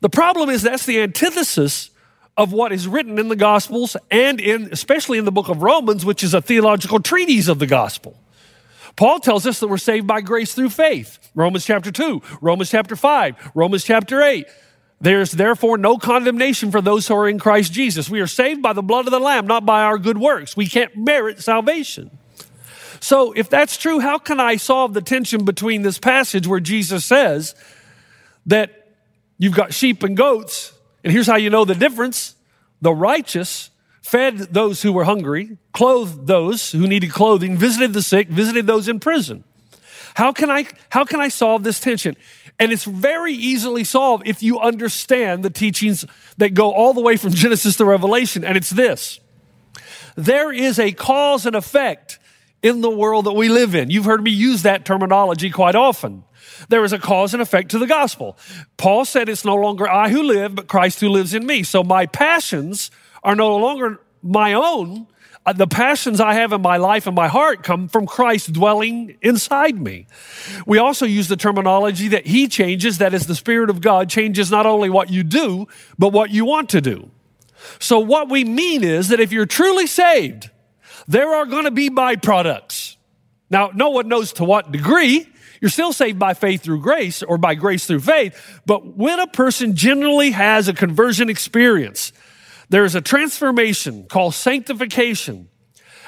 The 0.00 0.08
problem 0.08 0.48
is 0.48 0.62
that's 0.62 0.86
the 0.86 1.00
antithesis 1.00 1.90
of 2.36 2.52
what 2.52 2.72
is 2.72 2.88
written 2.88 3.18
in 3.18 3.28
the 3.28 3.36
Gospels 3.36 3.96
and 4.10 4.40
in, 4.40 4.68
especially 4.72 5.18
in 5.18 5.24
the 5.24 5.32
book 5.32 5.48
of 5.48 5.62
Romans, 5.62 6.04
which 6.04 6.24
is 6.24 6.34
a 6.34 6.42
theological 6.42 7.00
treatise 7.00 7.48
of 7.48 7.58
the 7.58 7.66
gospel. 7.66 8.18
Paul 8.96 9.20
tells 9.20 9.46
us 9.46 9.60
that 9.60 9.68
we're 9.68 9.76
saved 9.76 10.06
by 10.06 10.20
grace 10.20 10.54
through 10.54 10.70
faith. 10.70 11.18
Romans 11.34 11.64
chapter 11.64 11.90
2, 11.90 12.22
Romans 12.40 12.70
chapter 12.70 12.96
5, 12.96 13.52
Romans 13.54 13.84
chapter 13.84 14.22
8. 14.22 14.46
There's 15.00 15.32
therefore 15.32 15.76
no 15.76 15.98
condemnation 15.98 16.70
for 16.70 16.80
those 16.80 17.06
who 17.08 17.14
are 17.14 17.28
in 17.28 17.38
Christ 17.38 17.72
Jesus. 17.72 18.08
We 18.08 18.20
are 18.20 18.26
saved 18.26 18.62
by 18.62 18.72
the 18.72 18.82
blood 18.82 19.06
of 19.06 19.10
the 19.10 19.18
Lamb, 19.18 19.46
not 19.46 19.66
by 19.66 19.82
our 19.82 19.98
good 19.98 20.18
works. 20.18 20.56
We 20.56 20.66
can't 20.66 20.96
merit 20.96 21.42
salvation. 21.42 22.10
So, 23.00 23.32
if 23.32 23.50
that's 23.50 23.76
true, 23.76 23.98
how 24.00 24.18
can 24.18 24.40
I 24.40 24.56
solve 24.56 24.94
the 24.94 25.02
tension 25.02 25.44
between 25.44 25.82
this 25.82 25.98
passage 25.98 26.46
where 26.46 26.60
Jesus 26.60 27.04
says 27.04 27.54
that 28.46 28.88
you've 29.36 29.54
got 29.54 29.74
sheep 29.74 30.02
and 30.04 30.16
goats 30.16 30.73
and 31.04 31.12
here's 31.12 31.26
how 31.26 31.36
you 31.36 31.50
know 31.50 31.64
the 31.64 31.74
difference 31.74 32.34
the 32.80 32.92
righteous 32.92 33.70
fed 34.02 34.38
those 34.38 34.82
who 34.82 34.92
were 34.92 35.04
hungry, 35.04 35.56
clothed 35.72 36.26
those 36.26 36.72
who 36.72 36.86
needed 36.86 37.10
clothing, 37.10 37.56
visited 37.56 37.92
the 37.92 38.02
sick, 38.02 38.28
visited 38.28 38.66
those 38.66 38.88
in 38.88 39.00
prison. 39.00 39.44
How 40.14 40.32
can 40.32 40.50
I, 40.50 40.66
how 40.90 41.04
can 41.04 41.20
I 41.20 41.28
solve 41.28 41.64
this 41.64 41.80
tension? 41.80 42.16
And 42.58 42.70
it's 42.70 42.84
very 42.84 43.32
easily 43.32 43.82
solved 43.82 44.28
if 44.28 44.42
you 44.42 44.60
understand 44.60 45.42
the 45.42 45.50
teachings 45.50 46.04
that 46.36 46.54
go 46.54 46.72
all 46.72 46.94
the 46.94 47.00
way 47.00 47.16
from 47.16 47.30
Genesis 47.32 47.76
to 47.76 47.84
Revelation. 47.84 48.44
And 48.44 48.56
it's 48.56 48.70
this 48.70 49.20
there 50.16 50.52
is 50.52 50.78
a 50.78 50.92
cause 50.92 51.46
and 51.46 51.56
effect 51.56 52.18
in 52.62 52.80
the 52.80 52.90
world 52.90 53.26
that 53.26 53.32
we 53.32 53.48
live 53.48 53.74
in. 53.74 53.90
You've 53.90 54.04
heard 54.04 54.22
me 54.22 54.30
use 54.30 54.62
that 54.62 54.84
terminology 54.84 55.50
quite 55.50 55.74
often. 55.74 56.24
There 56.68 56.84
is 56.84 56.92
a 56.92 56.98
cause 56.98 57.34
and 57.34 57.42
effect 57.42 57.70
to 57.72 57.78
the 57.78 57.86
gospel. 57.86 58.38
Paul 58.76 59.04
said, 59.04 59.28
It's 59.28 59.44
no 59.44 59.54
longer 59.54 59.88
I 59.88 60.10
who 60.10 60.22
live, 60.22 60.54
but 60.54 60.66
Christ 60.66 61.00
who 61.00 61.08
lives 61.08 61.34
in 61.34 61.46
me. 61.46 61.62
So 61.62 61.82
my 61.82 62.06
passions 62.06 62.90
are 63.22 63.34
no 63.34 63.56
longer 63.56 64.00
my 64.22 64.52
own. 64.54 65.06
Uh, 65.46 65.52
the 65.52 65.66
passions 65.66 66.20
I 66.20 66.34
have 66.34 66.52
in 66.52 66.62
my 66.62 66.78
life 66.78 67.06
and 67.06 67.14
my 67.14 67.28
heart 67.28 67.62
come 67.62 67.88
from 67.88 68.06
Christ 68.06 68.52
dwelling 68.54 69.18
inside 69.20 69.78
me. 69.78 70.06
We 70.66 70.78
also 70.78 71.04
use 71.04 71.28
the 71.28 71.36
terminology 71.36 72.08
that 72.08 72.26
He 72.26 72.48
changes, 72.48 72.98
that 72.98 73.12
is, 73.12 73.26
the 73.26 73.34
Spirit 73.34 73.68
of 73.68 73.82
God 73.82 74.08
changes 74.08 74.50
not 74.50 74.64
only 74.64 74.88
what 74.88 75.10
you 75.10 75.22
do, 75.22 75.68
but 75.98 76.12
what 76.12 76.30
you 76.30 76.46
want 76.46 76.70
to 76.70 76.80
do. 76.80 77.10
So, 77.78 77.98
what 77.98 78.30
we 78.30 78.44
mean 78.44 78.82
is 78.84 79.08
that 79.08 79.20
if 79.20 79.32
you're 79.32 79.46
truly 79.46 79.86
saved, 79.86 80.50
there 81.06 81.34
are 81.34 81.46
going 81.46 81.64
to 81.64 81.70
be 81.70 81.90
byproducts. 81.90 82.96
Now, 83.50 83.70
no 83.74 83.90
one 83.90 84.08
knows 84.08 84.32
to 84.34 84.44
what 84.44 84.72
degree, 84.72 85.28
you're 85.64 85.70
still 85.70 85.94
saved 85.94 86.18
by 86.18 86.34
faith 86.34 86.60
through 86.62 86.78
grace 86.82 87.22
or 87.22 87.38
by 87.38 87.54
grace 87.54 87.86
through 87.86 88.00
faith. 88.00 88.60
But 88.66 88.84
when 88.98 89.18
a 89.18 89.26
person 89.26 89.74
generally 89.74 90.32
has 90.32 90.68
a 90.68 90.74
conversion 90.74 91.30
experience, 91.30 92.12
there's 92.68 92.94
a 92.94 93.00
transformation 93.00 94.04
called 94.04 94.34
sanctification 94.34 95.48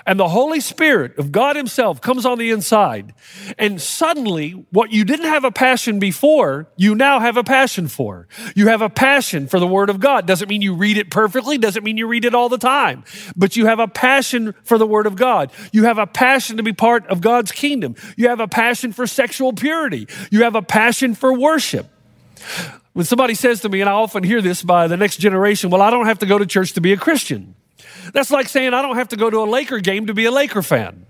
and 0.07 0.21
the 0.21 0.29
Holy 0.29 0.61
Spirit 0.61 1.19
of 1.19 1.33
God 1.33 1.57
Himself 1.57 2.01
comes 2.01 2.25
on 2.25 2.39
the 2.39 2.51
inside. 2.51 3.13
And 3.59 3.81
suddenly, 3.81 4.51
what 4.71 4.93
you 4.93 5.05
didn't 5.05 5.27
have 5.27 5.45
a 5.45 5.51
passion 5.51 5.99
before, 5.99 6.69
you 6.77 6.95
now 6.95 7.19
have 7.19 7.37
a 7.37 7.43
passion 7.43 7.89
for. 7.89 8.29
You 8.55 8.69
have 8.69 8.83
a 8.83 8.89
passion 8.89 9.49
for 9.49 9.59
the 9.59 9.67
Word 9.67 9.91
of 9.91 9.99
God. 9.99 10.27
Doesn't 10.27 10.49
mean 10.49 10.63
you 10.63 10.75
read 10.75 10.97
it 10.97 11.11
perfectly, 11.11 11.59
doesn't 11.59 11.83
mean 11.83 11.97
you 11.97 12.07
read 12.07 12.25
it 12.25 12.35
all 12.35 12.49
the 12.49 12.59
time, 12.59 13.05
but 13.35 13.57
you 13.57 13.67
have 13.67 13.81
a 13.81 13.89
passion 13.89 14.55
for 14.63 14.79
the 14.79 14.87
Word 14.87 15.07
of 15.07 15.17
God. 15.17 15.51
You 15.73 15.85
have 15.85 15.99
a 15.99 16.07
passion 16.07 16.59
to 16.59 16.63
be 16.63 16.73
part 16.73 17.07
of 17.09 17.21
God's 17.21 17.51
kingdom. 17.51 17.97
You 18.17 18.29
have 18.29 18.41
a 18.41 18.49
passion 18.49 18.93
for 18.93 19.07
sexual 19.07 19.53
purity. 19.53 20.07
You 20.31 20.45
have 20.45 20.55
a 20.55 20.63
passion 20.63 21.15
for 21.15 21.37
worship. 21.37 21.89
When 22.93 23.05
somebody 23.05 23.35
says 23.35 23.61
to 23.63 23.69
me, 23.69 23.81
and 23.81 23.91
I 23.91 23.93
often 23.93 24.23
hear 24.23 24.41
this 24.41 24.63
by 24.63 24.87
the 24.87 24.97
next 24.97 25.19
generation, 25.19 25.71
well, 25.71 25.83
I 25.83 25.91
don't 25.91 26.07
have 26.07 26.21
to 26.21 26.27
go 26.27 26.39
to 26.39 26.47
church 26.47 26.73
to 26.75 26.81
be 26.81 26.93
a 26.93 26.97
Christian. 26.97 27.55
That's 28.13 28.31
like 28.31 28.49
saying 28.49 28.75
I 28.75 28.83
don't 28.83 28.97
have 28.97 29.09
to 29.09 29.17
go 29.17 29.31
to 29.31 29.39
a 29.39 29.49
Laker 29.49 29.81
game 29.81 30.07
to 30.07 30.15
be 30.15 30.25
a 30.25 30.31
Laker 30.31 30.63
fan. 30.63 31.07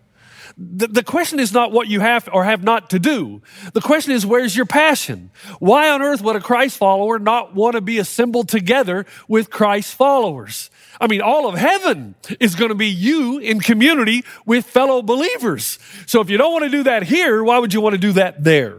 the, 0.58 0.87
the 0.87 1.02
question 1.02 1.38
is 1.38 1.52
not 1.52 1.70
what 1.70 1.88
you 1.88 2.00
have 2.00 2.28
or 2.32 2.44
have 2.44 2.62
not 2.62 2.90
to 2.90 2.99
do. 2.99 3.42
The 3.75 3.80
question 3.80 4.12
is, 4.12 4.25
where's 4.25 4.56
your 4.56 4.64
passion? 4.64 5.30
Why 5.58 5.90
on 5.90 6.00
earth 6.00 6.23
would 6.23 6.37
a 6.37 6.40
Christ 6.40 6.78
follower 6.78 7.18
not 7.18 7.54
want 7.54 7.75
to 7.75 7.82
be 7.82 7.99
assembled 7.99 8.49
together 8.49 9.04
with 9.28 9.50
Christ 9.50 9.94
followers? 9.94 10.70
I 10.99 11.08
mean, 11.08 11.20
all 11.20 11.46
of 11.46 11.56
heaven 11.56 12.14
is 12.40 12.54
going 12.54 12.70
to 12.70 12.75
be 12.75 12.88
you 12.88 13.38
in 13.38 13.61
community 13.61 14.25
with 14.46 14.64
fellow 14.64 15.02
believers. 15.02 15.78
So 16.06 16.23
if 16.23 16.30
you 16.30 16.38
don't 16.38 16.52
want 16.52 16.64
to 16.64 16.70
do 16.70 16.85
that 16.85 17.02
here, 17.02 17.44
why 17.44 17.58
would 17.58 17.75
you 17.75 17.82
want 17.82 17.92
to 17.92 18.00
do 18.00 18.12
that 18.12 18.42
there? 18.42 18.78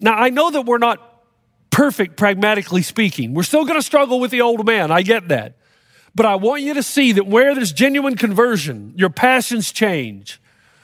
Now, 0.00 0.14
I 0.14 0.30
know 0.30 0.52
that 0.52 0.62
we're 0.62 0.78
not 0.78 1.24
perfect, 1.70 2.16
pragmatically 2.16 2.82
speaking. 2.82 3.34
We're 3.34 3.42
still 3.42 3.64
going 3.64 3.78
to 3.78 3.84
struggle 3.84 4.20
with 4.20 4.30
the 4.30 4.40
old 4.40 4.64
man. 4.64 4.92
I 4.92 5.02
get 5.02 5.28
that. 5.28 5.56
But 6.14 6.26
I 6.26 6.34
want 6.34 6.62
you 6.62 6.74
to 6.74 6.82
see 6.82 7.12
that 7.12 7.26
where 7.26 7.54
there's 7.54 7.72
genuine 7.72 8.16
conversion, 8.16 8.94
your 8.96 9.10
passions 9.10 9.72
change. 9.72 10.40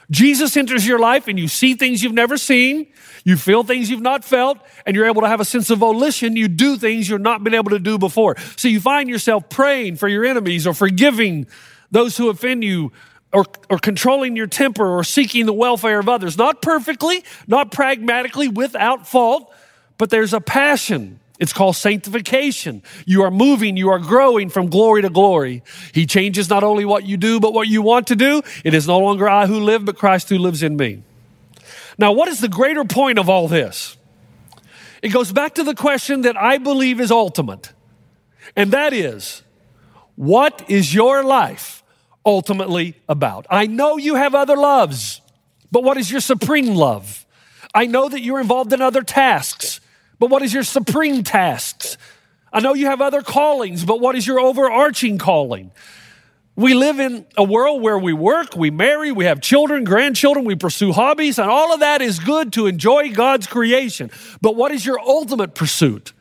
Jesus 0.09 0.55
enters 0.55 0.87
your 0.87 0.99
life 0.99 1.27
and 1.27 1.37
you 1.37 1.47
see 1.47 1.73
things 1.73 2.01
you've 2.01 2.13
never 2.13 2.37
seen, 2.37 2.87
you 3.25 3.35
feel 3.35 3.63
things 3.63 3.89
you've 3.89 4.01
not 4.01 4.23
felt, 4.23 4.57
and 4.85 4.95
you're 4.95 5.05
able 5.05 5.21
to 5.21 5.27
have 5.27 5.41
a 5.41 5.45
sense 5.45 5.69
of 5.69 5.79
volition. 5.79 6.37
You 6.37 6.47
do 6.47 6.77
things 6.77 7.09
you've 7.09 7.19
not 7.19 7.43
been 7.43 7.53
able 7.53 7.71
to 7.71 7.79
do 7.79 7.97
before. 7.97 8.37
So 8.55 8.69
you 8.69 8.79
find 8.79 9.09
yourself 9.09 9.49
praying 9.49 9.97
for 9.97 10.07
your 10.07 10.23
enemies 10.23 10.65
or 10.65 10.73
forgiving 10.73 11.47
those 11.91 12.15
who 12.15 12.29
offend 12.29 12.63
you 12.63 12.93
or, 13.33 13.43
or 13.69 13.77
controlling 13.79 14.37
your 14.37 14.47
temper 14.47 14.85
or 14.85 15.03
seeking 15.03 15.45
the 15.45 15.53
welfare 15.53 15.99
of 15.99 16.07
others. 16.07 16.37
Not 16.37 16.61
perfectly, 16.61 17.25
not 17.45 17.71
pragmatically, 17.71 18.47
without 18.47 19.07
fault, 19.07 19.53
but 19.97 20.09
there's 20.09 20.33
a 20.33 20.39
passion. 20.39 21.19
It's 21.39 21.53
called 21.53 21.75
sanctification. 21.75 22.81
You 23.05 23.23
are 23.23 23.31
moving, 23.31 23.77
you 23.77 23.89
are 23.89 23.99
growing 23.99 24.49
from 24.49 24.69
glory 24.69 25.03
to 25.03 25.09
glory. 25.09 25.63
He 25.93 26.05
changes 26.05 26.49
not 26.49 26.63
only 26.63 26.83
what 26.83 27.05
you 27.05 27.17
do, 27.17 27.39
but 27.39 27.53
what 27.53 27.67
you 27.67 27.81
want 27.81 28.07
to 28.07 28.15
do. 28.15 28.41
It 28.63 28.73
is 28.73 28.87
no 28.87 28.97
longer 28.99 29.29
I 29.29 29.45
who 29.45 29.59
live, 29.59 29.85
but 29.85 29.97
Christ 29.97 30.29
who 30.29 30.37
lives 30.37 30.63
in 30.63 30.77
me. 30.77 31.03
Now, 31.97 32.11
what 32.11 32.27
is 32.27 32.39
the 32.41 32.49
greater 32.49 32.83
point 32.85 33.19
of 33.19 33.29
all 33.29 33.47
this? 33.47 33.97
It 35.01 35.09
goes 35.09 35.31
back 35.31 35.55
to 35.55 35.63
the 35.63 35.75
question 35.75 36.21
that 36.21 36.37
I 36.37 36.57
believe 36.57 36.99
is 36.99 37.11
ultimate, 37.11 37.71
and 38.55 38.71
that 38.71 38.93
is 38.93 39.43
what 40.15 40.65
is 40.67 40.93
your 40.93 41.23
life 41.23 41.83
ultimately 42.25 42.95
about? 43.07 43.45
I 43.49 43.67
know 43.67 43.97
you 43.97 44.15
have 44.15 44.33
other 44.33 44.57
loves, 44.57 45.21
but 45.71 45.83
what 45.83 45.97
is 45.97 46.11
your 46.11 46.21
supreme 46.21 46.75
love? 46.75 47.25
I 47.73 47.85
know 47.85 48.09
that 48.09 48.21
you're 48.21 48.39
involved 48.39 48.73
in 48.73 48.81
other 48.81 49.03
tasks. 49.03 49.76
But 50.19 50.29
what 50.29 50.41
is 50.41 50.53
your 50.53 50.63
supreme 50.63 51.23
tasks? 51.23 51.97
I 52.51 52.59
know 52.59 52.73
you 52.73 52.87
have 52.87 53.01
other 53.01 53.21
callings, 53.21 53.85
but 53.85 53.99
what 53.99 54.15
is 54.15 54.25
your 54.25 54.39
overarching 54.39 55.17
calling? 55.17 55.71
We 56.55 56.73
live 56.73 56.99
in 56.99 57.27
a 57.37 57.43
world 57.43 57.83
where 57.83 57.99
we 57.99 58.13
work, 58.13 58.55
we 58.55 58.71
marry, 58.71 59.11
we 59.11 59.25
have 59.25 59.41
children, 59.41 59.83
grandchildren, 59.83 60.43
we 60.43 60.55
pursue 60.55 60.91
hobbies, 60.91 61.37
and 61.37 61.51
all 61.51 61.71
of 61.71 61.81
that 61.81 62.01
is 62.01 62.17
good 62.17 62.51
to 62.53 62.65
enjoy 62.65 63.13
God's 63.13 63.45
creation. 63.45 64.09
But 64.41 64.55
what 64.55 64.71
is 64.71 64.83
your 64.83 64.99
ultimate 64.99 65.53
pursuit? 65.53 66.13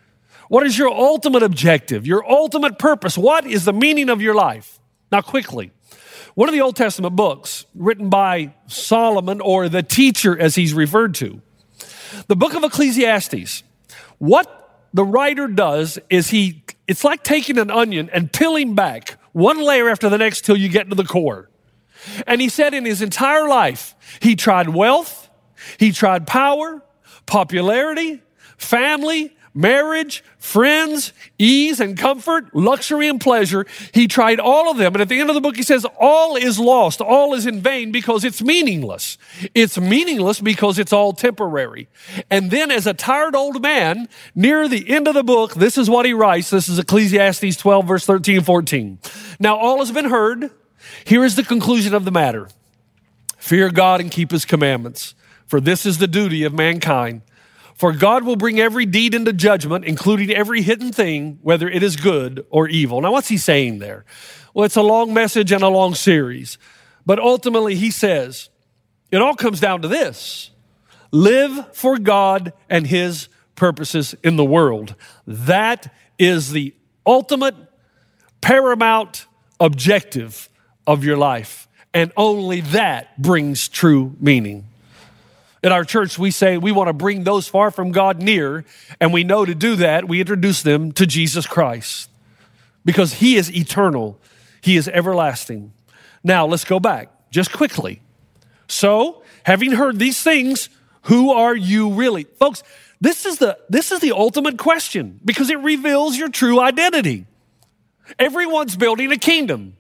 What 0.49 0.67
is 0.67 0.76
your 0.76 0.91
ultimate 0.91 1.43
objective? 1.43 2.07
Your 2.07 2.29
ultimate 2.31 2.79
purpose? 2.79 3.17
What 3.17 3.47
is 3.47 3.65
the 3.65 3.73
meaning 3.73 4.11
of 4.11 4.21
your 4.21 4.35
life? 4.35 4.79
Now, 5.11 5.23
quickly, 5.23 5.71
one 6.35 6.50
of 6.50 6.53
the 6.53 6.61
Old 6.61 6.76
Testament 6.76 7.17
books 7.17 7.65
written 7.75 8.11
by 8.11 8.53
Solomon, 8.67 9.41
or 9.41 9.71
the 9.71 9.83
teacher 9.83 10.38
as 10.38 10.55
he's 10.55 10.75
referred 10.75 11.15
to, 11.15 11.41
the 12.26 12.37
book 12.37 12.55
of 12.55 12.62
Ecclesiastes 12.62 13.62
what 14.18 14.88
the 14.92 15.04
writer 15.04 15.46
does 15.49 15.99
is 16.08 16.30
he, 16.30 16.64
it's 16.87 17.04
like 17.04 17.23
taking 17.23 17.58
an 17.58 17.70
onion 17.70 18.08
and 18.12 18.32
peeling 18.32 18.75
back 18.75 19.18
one 19.32 19.61
layer 19.61 19.88
after 19.88 20.08
the 20.08 20.18
next 20.18 20.44
till 20.44 20.56
you 20.56 20.68
get 20.68 20.88
to 20.88 20.94
the 20.94 21.04
core. 21.04 21.50
And 22.26 22.40
he 22.40 22.49
said 22.49 22.73
in 22.73 22.85
his 22.85 23.02
entire 23.02 23.49
life, 23.49 23.94
he 24.20 24.37
tried 24.37 24.70
wealth, 24.70 25.28
he 25.78 25.92
tried 25.92 26.26
power, 26.26 26.82
popularity, 27.26 28.23
family, 28.56 29.36
marriage, 29.57 30.23
friends, 30.39 31.13
ease 31.39 31.81
and 31.81 31.97
comfort, 31.99 32.55
luxury 32.55 33.09
and 33.09 33.21
pleasure. 33.21 33.67
He 33.93 34.07
tried 34.07 34.39
all 34.39 34.71
of 34.71 34.77
them. 34.77 34.95
And 34.95 35.03
at 35.03 35.09
the 35.09 35.19
end 35.19 35.31
of 35.31 35.35
the 35.35 35.41
book, 35.41 35.57
he 35.57 35.63
says, 35.63 35.87
all 35.99 36.37
is 36.37 36.59
lost. 36.59 37.01
All 37.01 37.35
is 37.35 37.47
in 37.47 37.61
vain 37.61 37.91
because 37.91 38.23
it's 38.25 38.43
meaningless. 38.43 39.17
It's 39.55 39.79
meaningless 39.81 40.41
because 40.41 40.79
it's 40.79 40.93
all 40.93 41.15
temporary. 41.15 41.89
And 42.31 42.51
then 42.51 42.71
as 42.71 42.87
a 42.87 42.95
tired 42.95 43.35
old 43.35 43.63
man, 43.63 44.09
near 44.35 44.69
the 44.69 44.89
end 44.91 45.09
of 45.09 45.15
the 45.15 45.25
book, 45.25 45.55
this 45.55 45.79
is 45.79 45.89
what 45.89 46.07
he 46.07 46.13
writes. 46.13 46.51
This 46.51 46.69
is 46.69 46.79
Ecclesiastes 46.79 47.57
12 47.57 47.87
verse 47.87 48.07
13 48.07 48.37
and 48.37 48.47
14. 48.47 48.99
Now 49.41 49.57
all 49.57 49.79
has 49.79 49.91
been 49.91 50.11
heard. 50.11 50.51
Here 51.05 51.25
is 51.25 51.35
the 51.35 51.43
conclusion 51.43 51.95
of 51.95 52.05
the 52.05 52.13
matter. 52.13 52.49
Fear 53.39 53.71
God 53.71 54.01
and 54.01 54.11
keep 54.11 54.33
his 54.33 54.45
commandments, 54.45 55.15
for 55.47 55.61
this 55.61 55.87
is 55.87 55.99
the 55.99 56.09
duty 56.09 56.43
of 56.45 56.53
mankind. 56.53 57.23
For 57.76 57.92
God 57.92 58.25
will 58.25 58.37
bring 58.37 58.59
every 58.59 58.87
deed 58.87 59.14
into 59.14 59.35
judgment, 59.35 59.85
including 59.85 60.30
every 60.30 60.62
hidden 60.62 60.92
thing, 60.92 61.38
whether 61.42 61.68
it 61.68 61.83
is 61.83 61.97
good 61.97 62.47
or 62.49 62.68
evil. 62.68 63.02
Now, 63.02 63.12
what's 63.12 63.28
he 63.28 63.37
saying 63.37 63.80
there? 63.80 64.06
Well, 64.54 64.64
it's 64.64 64.76
a 64.76 64.83
long 64.83 65.12
message 65.12 65.52
and 65.52 65.62
a 65.62 65.68
long 65.68 65.95
series. 65.95 66.56
But 67.04 67.18
ultimately, 67.18 67.75
he 67.75 67.90
says, 67.90 68.49
it 69.12 69.21
all 69.21 69.35
comes 69.35 69.61
down 69.61 69.83
to 69.83 69.88
this 69.88 70.50
live 71.12 71.75
for 71.75 71.99
God 71.99 72.52
and 72.68 72.87
his 72.87 73.28
purposes 73.54 74.14
in 74.25 74.37
the 74.37 74.45
world. 74.45 74.95
That 75.26 75.95
is 76.18 76.52
the 76.52 76.75
ultimate, 77.06 77.54
paramount 78.40 79.26
objective 79.61 80.49
of 80.87 81.04
your 81.04 81.16
life. 81.16 81.68
And 81.92 82.12
only 82.16 82.62
that 82.62 83.21
brings 83.21 83.68
true 83.68 84.16
meaning. 84.18 84.66
At 85.66 85.73
our 85.73 85.82
church, 85.82 86.16
we 86.16 86.30
say 86.30 86.58
we 86.58 86.70
want 86.70 86.87
to 86.87 86.92
bring 86.92 87.25
those 87.25 87.49
far 87.49 87.73
from 87.73 87.90
God 87.90 88.23
near, 88.23 88.64
and 89.00 89.12
we 89.12 89.25
know 89.25 89.44
to 89.44 89.52
do 89.52 89.75
that, 89.75 90.06
we 90.06 90.20
introduce 90.20 90.62
them 90.62 90.92
to 90.92 91.06
Jesus 91.06 91.44
Christ 91.44 92.08
because 92.85 93.14
He 93.14 93.35
is 93.35 93.52
eternal, 93.52 94.16
He 94.61 94.76
is 94.76 94.87
everlasting. 94.87 95.73
Now, 96.23 96.46
let's 96.46 96.64
go 96.64 96.78
back 96.78 97.11
just 97.32 97.52
quickly. 97.52 98.00
So, 98.68 99.25
having 99.42 99.73
heard 99.73 99.99
these 99.99 100.23
things, 100.23 100.68
who 101.02 101.32
are 101.32 101.56
you 101.56 101.94
really? 101.94 102.23
Folks, 102.38 102.62
this 103.00 103.26
is 103.26 103.38
the 103.38 103.58
this 103.68 103.90
is 103.90 103.99
the 103.99 104.12
ultimate 104.12 104.58
question 104.58 105.18
because 105.25 105.50
it 105.50 105.58
reveals 105.58 106.16
your 106.16 106.28
true 106.28 106.61
identity. 106.61 107.26
Everyone's 108.20 108.76
building 108.76 109.11
a 109.11 109.18
kingdom. 109.18 109.76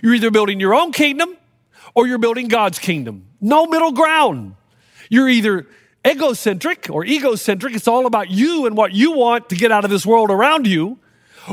You're 0.00 0.14
either 0.14 0.30
building 0.30 0.60
your 0.60 0.76
own 0.76 0.92
kingdom 0.92 1.36
or 1.92 2.06
you're 2.06 2.18
building 2.18 2.46
God's 2.46 2.78
kingdom. 2.78 3.26
No 3.40 3.66
middle 3.66 3.90
ground. 3.90 4.54
You're 5.10 5.28
either 5.28 5.66
egocentric 6.06 6.88
or 6.90 7.04
egocentric, 7.04 7.74
it's 7.74 7.88
all 7.88 8.06
about 8.06 8.30
you 8.30 8.66
and 8.66 8.76
what 8.76 8.92
you 8.92 9.12
want 9.12 9.48
to 9.48 9.56
get 9.56 9.72
out 9.72 9.84
of 9.84 9.90
this 9.90 10.04
world 10.04 10.30
around 10.30 10.66
you, 10.66 10.98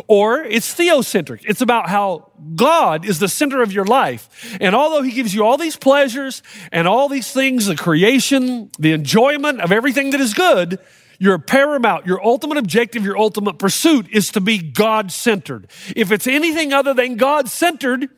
or 0.07 0.41
it's 0.41 0.73
theocentric. 0.73 1.41
It's 1.47 1.61
about 1.61 1.89
how 1.89 2.31
God 2.55 3.05
is 3.05 3.19
the 3.19 3.27
center 3.27 3.61
of 3.61 3.71
your 3.73 3.85
life. 3.85 4.57
And 4.61 4.75
although 4.75 5.01
He 5.01 5.11
gives 5.11 5.33
you 5.33 5.45
all 5.45 5.57
these 5.57 5.75
pleasures 5.75 6.43
and 6.71 6.87
all 6.87 7.09
these 7.09 7.31
things, 7.31 7.65
the 7.65 7.75
creation, 7.75 8.71
the 8.79 8.93
enjoyment 8.93 9.61
of 9.61 9.71
everything 9.71 10.11
that 10.11 10.21
is 10.21 10.33
good, 10.33 10.79
your 11.19 11.37
paramount, 11.37 12.07
your 12.07 12.25
ultimate 12.25 12.57
objective, 12.57 13.05
your 13.05 13.17
ultimate 13.17 13.59
pursuit 13.59 14.07
is 14.11 14.31
to 14.31 14.41
be 14.41 14.57
God 14.57 15.11
centered. 15.11 15.67
If 15.95 16.11
it's 16.11 16.25
anything 16.25 16.73
other 16.73 16.93
than 16.93 17.15
God 17.15 17.47
centered, 17.47 18.09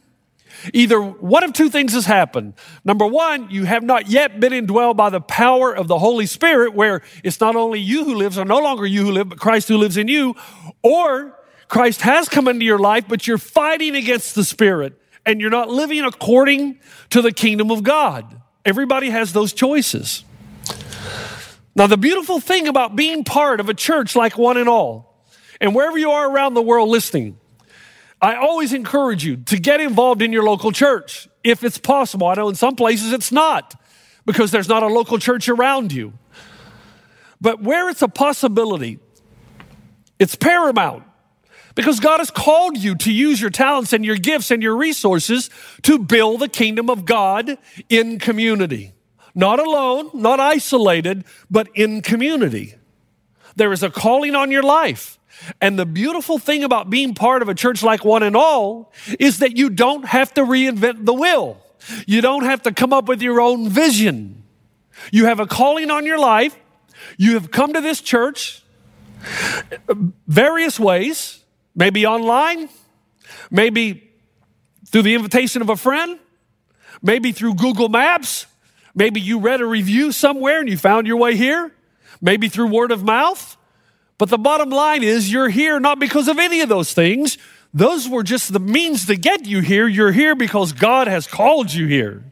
Either 0.73 1.01
one 1.01 1.43
of 1.43 1.53
two 1.53 1.69
things 1.69 1.93
has 1.93 2.05
happened. 2.05 2.53
Number 2.83 3.05
one, 3.05 3.49
you 3.49 3.65
have 3.65 3.83
not 3.83 4.07
yet 4.07 4.39
been 4.39 4.53
indwelled 4.53 4.95
by 4.95 5.09
the 5.09 5.21
power 5.21 5.75
of 5.75 5.87
the 5.87 5.99
Holy 5.99 6.25
Spirit, 6.25 6.73
where 6.73 7.01
it's 7.23 7.39
not 7.39 7.55
only 7.55 7.79
you 7.79 8.05
who 8.05 8.15
lives, 8.15 8.37
or 8.37 8.45
no 8.45 8.59
longer 8.59 8.85
you 8.85 9.05
who 9.05 9.11
live, 9.11 9.29
but 9.29 9.39
Christ 9.39 9.67
who 9.67 9.77
lives 9.77 9.97
in 9.97 10.07
you. 10.07 10.35
Or 10.81 11.37
Christ 11.67 12.01
has 12.01 12.29
come 12.29 12.47
into 12.47 12.65
your 12.65 12.79
life, 12.79 13.05
but 13.07 13.27
you're 13.27 13.37
fighting 13.37 13.95
against 13.95 14.35
the 14.35 14.43
Spirit 14.43 14.99
and 15.25 15.39
you're 15.39 15.49
not 15.49 15.69
living 15.69 16.03
according 16.03 16.79
to 17.09 17.21
the 17.21 17.31
kingdom 17.31 17.71
of 17.71 17.83
God. 17.83 18.41
Everybody 18.65 19.09
has 19.09 19.33
those 19.33 19.53
choices. 19.53 20.23
Now, 21.75 21.87
the 21.87 21.97
beautiful 21.97 22.39
thing 22.39 22.67
about 22.67 22.95
being 22.95 23.23
part 23.23 23.59
of 23.59 23.69
a 23.69 23.73
church 23.73 24.15
like 24.15 24.37
one 24.37 24.57
and 24.57 24.69
all, 24.69 25.25
and 25.59 25.73
wherever 25.73 25.97
you 25.97 26.11
are 26.11 26.29
around 26.29 26.53
the 26.53 26.61
world 26.61 26.89
listening, 26.89 27.39
I 28.23 28.35
always 28.35 28.71
encourage 28.71 29.25
you 29.25 29.35
to 29.35 29.59
get 29.59 29.81
involved 29.81 30.21
in 30.21 30.31
your 30.31 30.43
local 30.43 30.71
church 30.71 31.27
if 31.43 31.61
it's 31.61 31.77
possible. 31.77 32.27
I 32.27 32.35
know 32.35 32.47
in 32.47 32.55
some 32.55 32.77
places 32.77 33.11
it's 33.11 33.33
not 33.33 33.75
because 34.25 34.49
there's 34.49 34.69
not 34.69 34.81
a 34.81 34.87
local 34.87 35.19
church 35.19 35.49
around 35.49 35.91
you. 35.91 36.13
But 37.41 37.61
where 37.61 37.89
it's 37.89 38.01
a 38.01 38.07
possibility, 38.07 38.99
it's 40.19 40.35
paramount 40.37 41.03
because 41.75 41.99
God 41.99 42.19
has 42.19 42.31
called 42.31 42.77
you 42.77 42.95
to 42.95 43.11
use 43.11 43.41
your 43.41 43.49
talents 43.49 43.91
and 43.91 44.05
your 44.05 44.15
gifts 44.15 44.51
and 44.51 44.63
your 44.63 44.77
resources 44.77 45.49
to 45.81 45.99
build 45.99 46.39
the 46.39 46.47
kingdom 46.47 46.89
of 46.89 47.03
God 47.03 47.57
in 47.89 48.19
community. 48.19 48.93
Not 49.35 49.59
alone, 49.59 50.11
not 50.13 50.39
isolated, 50.39 51.25
but 51.51 51.67
in 51.75 52.01
community. 52.01 52.75
There 53.57 53.73
is 53.73 53.83
a 53.83 53.89
calling 53.89 54.33
on 54.33 54.49
your 54.49 54.63
life. 54.63 55.19
And 55.59 55.77
the 55.77 55.85
beautiful 55.85 56.39
thing 56.39 56.63
about 56.63 56.89
being 56.89 57.13
part 57.13 57.41
of 57.41 57.49
a 57.49 57.55
church 57.55 57.83
like 57.83 58.05
One 58.05 58.23
and 58.23 58.35
All 58.35 58.91
is 59.19 59.39
that 59.39 59.57
you 59.57 59.69
don't 59.69 60.05
have 60.05 60.33
to 60.35 60.41
reinvent 60.41 61.05
the 61.05 61.13
wheel. 61.13 61.57
You 62.07 62.21
don't 62.21 62.43
have 62.43 62.61
to 62.63 62.71
come 62.71 62.93
up 62.93 63.07
with 63.07 63.21
your 63.21 63.41
own 63.41 63.69
vision. 63.69 64.43
You 65.11 65.25
have 65.25 65.39
a 65.39 65.45
calling 65.45 65.91
on 65.91 66.05
your 66.05 66.19
life. 66.19 66.55
You 67.17 67.33
have 67.33 67.51
come 67.51 67.73
to 67.73 67.81
this 67.81 67.99
church 67.99 68.63
uh, 69.89 69.95
various 70.27 70.79
ways, 70.79 71.43
maybe 71.75 72.05
online, 72.05 72.69
maybe 73.49 74.11
through 74.87 75.01
the 75.01 75.15
invitation 75.15 75.61
of 75.61 75.69
a 75.69 75.75
friend, 75.75 76.19
maybe 77.01 77.31
through 77.31 77.55
Google 77.55 77.89
Maps, 77.89 78.45
maybe 78.93 79.19
you 79.19 79.39
read 79.39 79.61
a 79.61 79.65
review 79.65 80.11
somewhere 80.11 80.59
and 80.59 80.69
you 80.69 80.77
found 80.77 81.07
your 81.07 81.17
way 81.17 81.35
here, 81.35 81.73
maybe 82.21 82.47
through 82.47 82.67
word 82.67 82.91
of 82.91 83.03
mouth. 83.03 83.57
But 84.23 84.29
the 84.29 84.37
bottom 84.37 84.69
line 84.69 85.03
is 85.03 85.33
you're 85.33 85.49
here 85.49 85.81
not 85.81 85.99
because 85.99 86.29
of 86.29 86.39
any 86.39 86.61
of 86.61 86.69
those 86.69 86.93
things. 86.93 87.37
Those 87.73 88.07
were 88.07 88.23
just 88.23 88.53
the 88.53 88.59
means 88.59 89.05
to 89.07 89.17
get 89.17 89.45
you 89.45 89.59
here. 89.59 89.85
You're 89.85 90.13
here 90.13 90.33
because 90.33 90.71
God 90.71 91.09
has 91.09 91.27
called 91.27 91.73
you 91.73 91.87
here. 91.87 92.23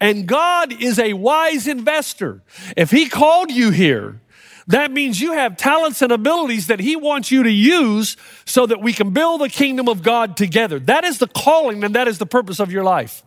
And 0.00 0.26
God 0.26 0.72
is 0.82 0.98
a 0.98 1.12
wise 1.12 1.68
investor. 1.68 2.42
If 2.76 2.90
He 2.90 3.08
called 3.08 3.52
you 3.52 3.70
here, 3.70 4.20
that 4.66 4.90
means 4.90 5.20
you 5.20 5.34
have 5.34 5.56
talents 5.56 6.02
and 6.02 6.10
abilities 6.10 6.66
that 6.66 6.80
He 6.80 6.96
wants 6.96 7.30
you 7.30 7.44
to 7.44 7.52
use 7.52 8.16
so 8.44 8.66
that 8.66 8.80
we 8.80 8.92
can 8.92 9.10
build 9.10 9.40
the 9.40 9.48
kingdom 9.48 9.88
of 9.88 10.02
God 10.02 10.36
together. 10.36 10.80
That 10.80 11.04
is 11.04 11.18
the 11.18 11.28
calling 11.28 11.84
and 11.84 11.94
that 11.94 12.08
is 12.08 12.18
the 12.18 12.26
purpose 12.26 12.58
of 12.58 12.72
your 12.72 12.82
life. 12.82 13.22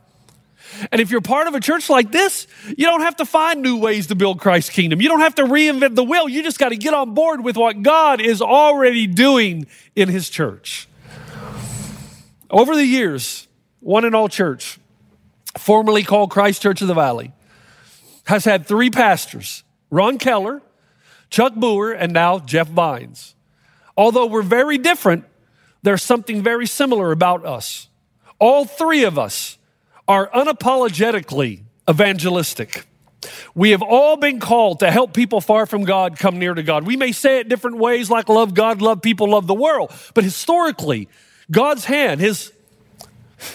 And 0.92 1.02
if 1.02 1.12
you're 1.12 1.22
part 1.22 1.48
of 1.48 1.56
a 1.56 1.60
church 1.60 1.90
like 1.90 2.12
this, 2.12 2.48
you 2.68 2.86
don't 2.86 3.02
have 3.02 3.16
to 3.18 3.26
find 3.26 3.62
new 3.62 3.78
ways 3.78 4.08
to 4.08 4.16
build 4.16 4.40
Christ's 4.40 4.70
kingdom. 4.70 5.02
You 5.02 5.10
don't 5.10 5.22
have 5.22 5.36
to 5.36 5.44
reinvent 5.44 5.96
the 5.96 6.04
wheel. 6.04 6.30
You 6.30 6.44
just 6.44 6.60
got 6.60 6.70
to 6.70 6.78
get 6.78 6.94
on 6.94 7.14
board 7.14 7.44
with 7.44 7.58
what 7.58 7.82
God 7.82 8.22
is 8.22 8.42
already 8.42 9.08
doing 9.08 9.68
in 9.96 10.10
His 10.10 10.30
church. 10.30 10.88
Over 12.50 12.76
the 12.76 12.86
years, 12.86 13.48
One 13.80 14.06
and 14.06 14.16
All 14.16 14.30
Church, 14.30 14.80
formerly 15.58 16.04
called 16.04 16.32
Christ 16.32 16.62
Church 16.62 16.82
of 16.82 16.88
the 16.88 16.94
Valley, 16.94 17.34
has 18.26 18.46
had 18.46 18.66
three 18.66 18.90
pastors 18.90 19.64
Ron 19.90 20.18
Keller, 20.18 20.62
Chuck 21.30 21.56
Boer, 21.56 21.92
and 21.92 22.14
now 22.14 22.40
Jeff 22.40 22.68
Vines. 22.68 23.36
Although 23.96 24.28
we're 24.28 24.44
very 24.44 24.78
different, 24.78 25.26
there's 25.82 26.04
something 26.04 26.44
very 26.44 26.68
similar 26.68 27.12
about 27.12 27.46
us. 27.46 27.88
All 28.40 28.66
three 28.66 29.04
of 29.04 29.18
us 29.18 29.58
are 30.08 30.30
unapologetically 30.30 31.64
evangelistic. 31.90 32.86
We 33.56 33.72
have 33.72 33.82
all 33.82 34.18
been 34.18 34.40
called 34.40 34.80
to 34.80 34.92
help 34.92 35.14
people 35.14 35.42
far 35.42 35.66
from 35.66 35.84
God 35.84 36.18
come 36.18 36.40
near 36.40 36.54
to 36.54 36.64
God. 36.64 36.86
We 36.86 36.96
may 36.96 37.12
say 37.12 37.40
it 37.40 37.50
different 37.50 37.78
ways, 37.78 38.10
like 38.10 38.30
love 38.30 38.54
God, 38.54 38.82
love 38.82 39.02
people, 39.02 39.30
love 39.30 39.48
the 39.48 39.54
world. 39.54 39.92
But 40.14 40.24
historically, 40.24 41.10
God's 41.50 41.86
hand, 41.86 42.22
His, 42.22 42.54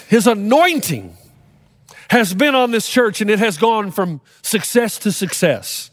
His 0.07 0.27
anointing 0.27 1.17
has 2.09 2.33
been 2.33 2.53
on 2.53 2.71
this 2.71 2.87
church 2.87 3.21
and 3.21 3.29
it 3.29 3.39
has 3.39 3.57
gone 3.57 3.91
from 3.91 4.21
success 4.41 4.99
to 4.99 5.11
success. 5.11 5.89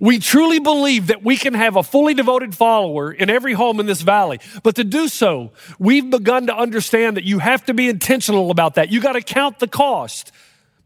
We 0.00 0.18
truly 0.18 0.58
believe 0.58 1.08
that 1.08 1.22
we 1.22 1.36
can 1.36 1.52
have 1.52 1.76
a 1.76 1.82
fully 1.82 2.14
devoted 2.14 2.54
follower 2.54 3.12
in 3.12 3.28
every 3.28 3.52
home 3.52 3.78
in 3.80 3.86
this 3.86 4.00
valley. 4.00 4.40
But 4.62 4.76
to 4.76 4.84
do 4.84 5.08
so, 5.08 5.52
we've 5.78 6.08
begun 6.08 6.46
to 6.46 6.56
understand 6.56 7.18
that 7.18 7.24
you 7.24 7.38
have 7.38 7.66
to 7.66 7.74
be 7.74 7.88
intentional 7.88 8.50
about 8.50 8.76
that. 8.76 8.90
You 8.90 9.00
got 9.00 9.12
to 9.12 9.20
count 9.20 9.58
the 9.58 9.68
cost. 9.68 10.32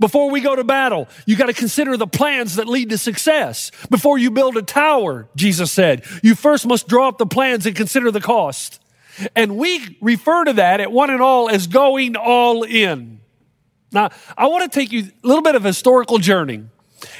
Before 0.00 0.28
we 0.28 0.40
go 0.40 0.56
to 0.56 0.64
battle, 0.64 1.08
you 1.24 1.36
got 1.36 1.46
to 1.46 1.52
consider 1.52 1.96
the 1.96 2.08
plans 2.08 2.56
that 2.56 2.66
lead 2.66 2.90
to 2.90 2.98
success. 2.98 3.70
Before 3.88 4.18
you 4.18 4.32
build 4.32 4.56
a 4.56 4.62
tower, 4.62 5.28
Jesus 5.36 5.70
said, 5.70 6.04
you 6.24 6.34
first 6.34 6.66
must 6.66 6.88
draw 6.88 7.06
up 7.06 7.18
the 7.18 7.26
plans 7.26 7.66
and 7.66 7.76
consider 7.76 8.10
the 8.10 8.20
cost. 8.20 8.80
And 9.36 9.56
we 9.56 9.96
refer 10.00 10.46
to 10.46 10.54
that 10.54 10.80
at 10.80 10.90
one 10.90 11.10
and 11.10 11.22
all 11.22 11.48
as 11.48 11.68
going 11.68 12.16
all 12.16 12.64
in. 12.64 13.20
Now, 13.92 14.10
I 14.36 14.48
want 14.48 14.70
to 14.70 14.76
take 14.76 14.90
you 14.90 15.04
a 15.04 15.26
little 15.26 15.42
bit 15.42 15.54
of 15.54 15.64
a 15.64 15.68
historical 15.68 16.18
journey. 16.18 16.64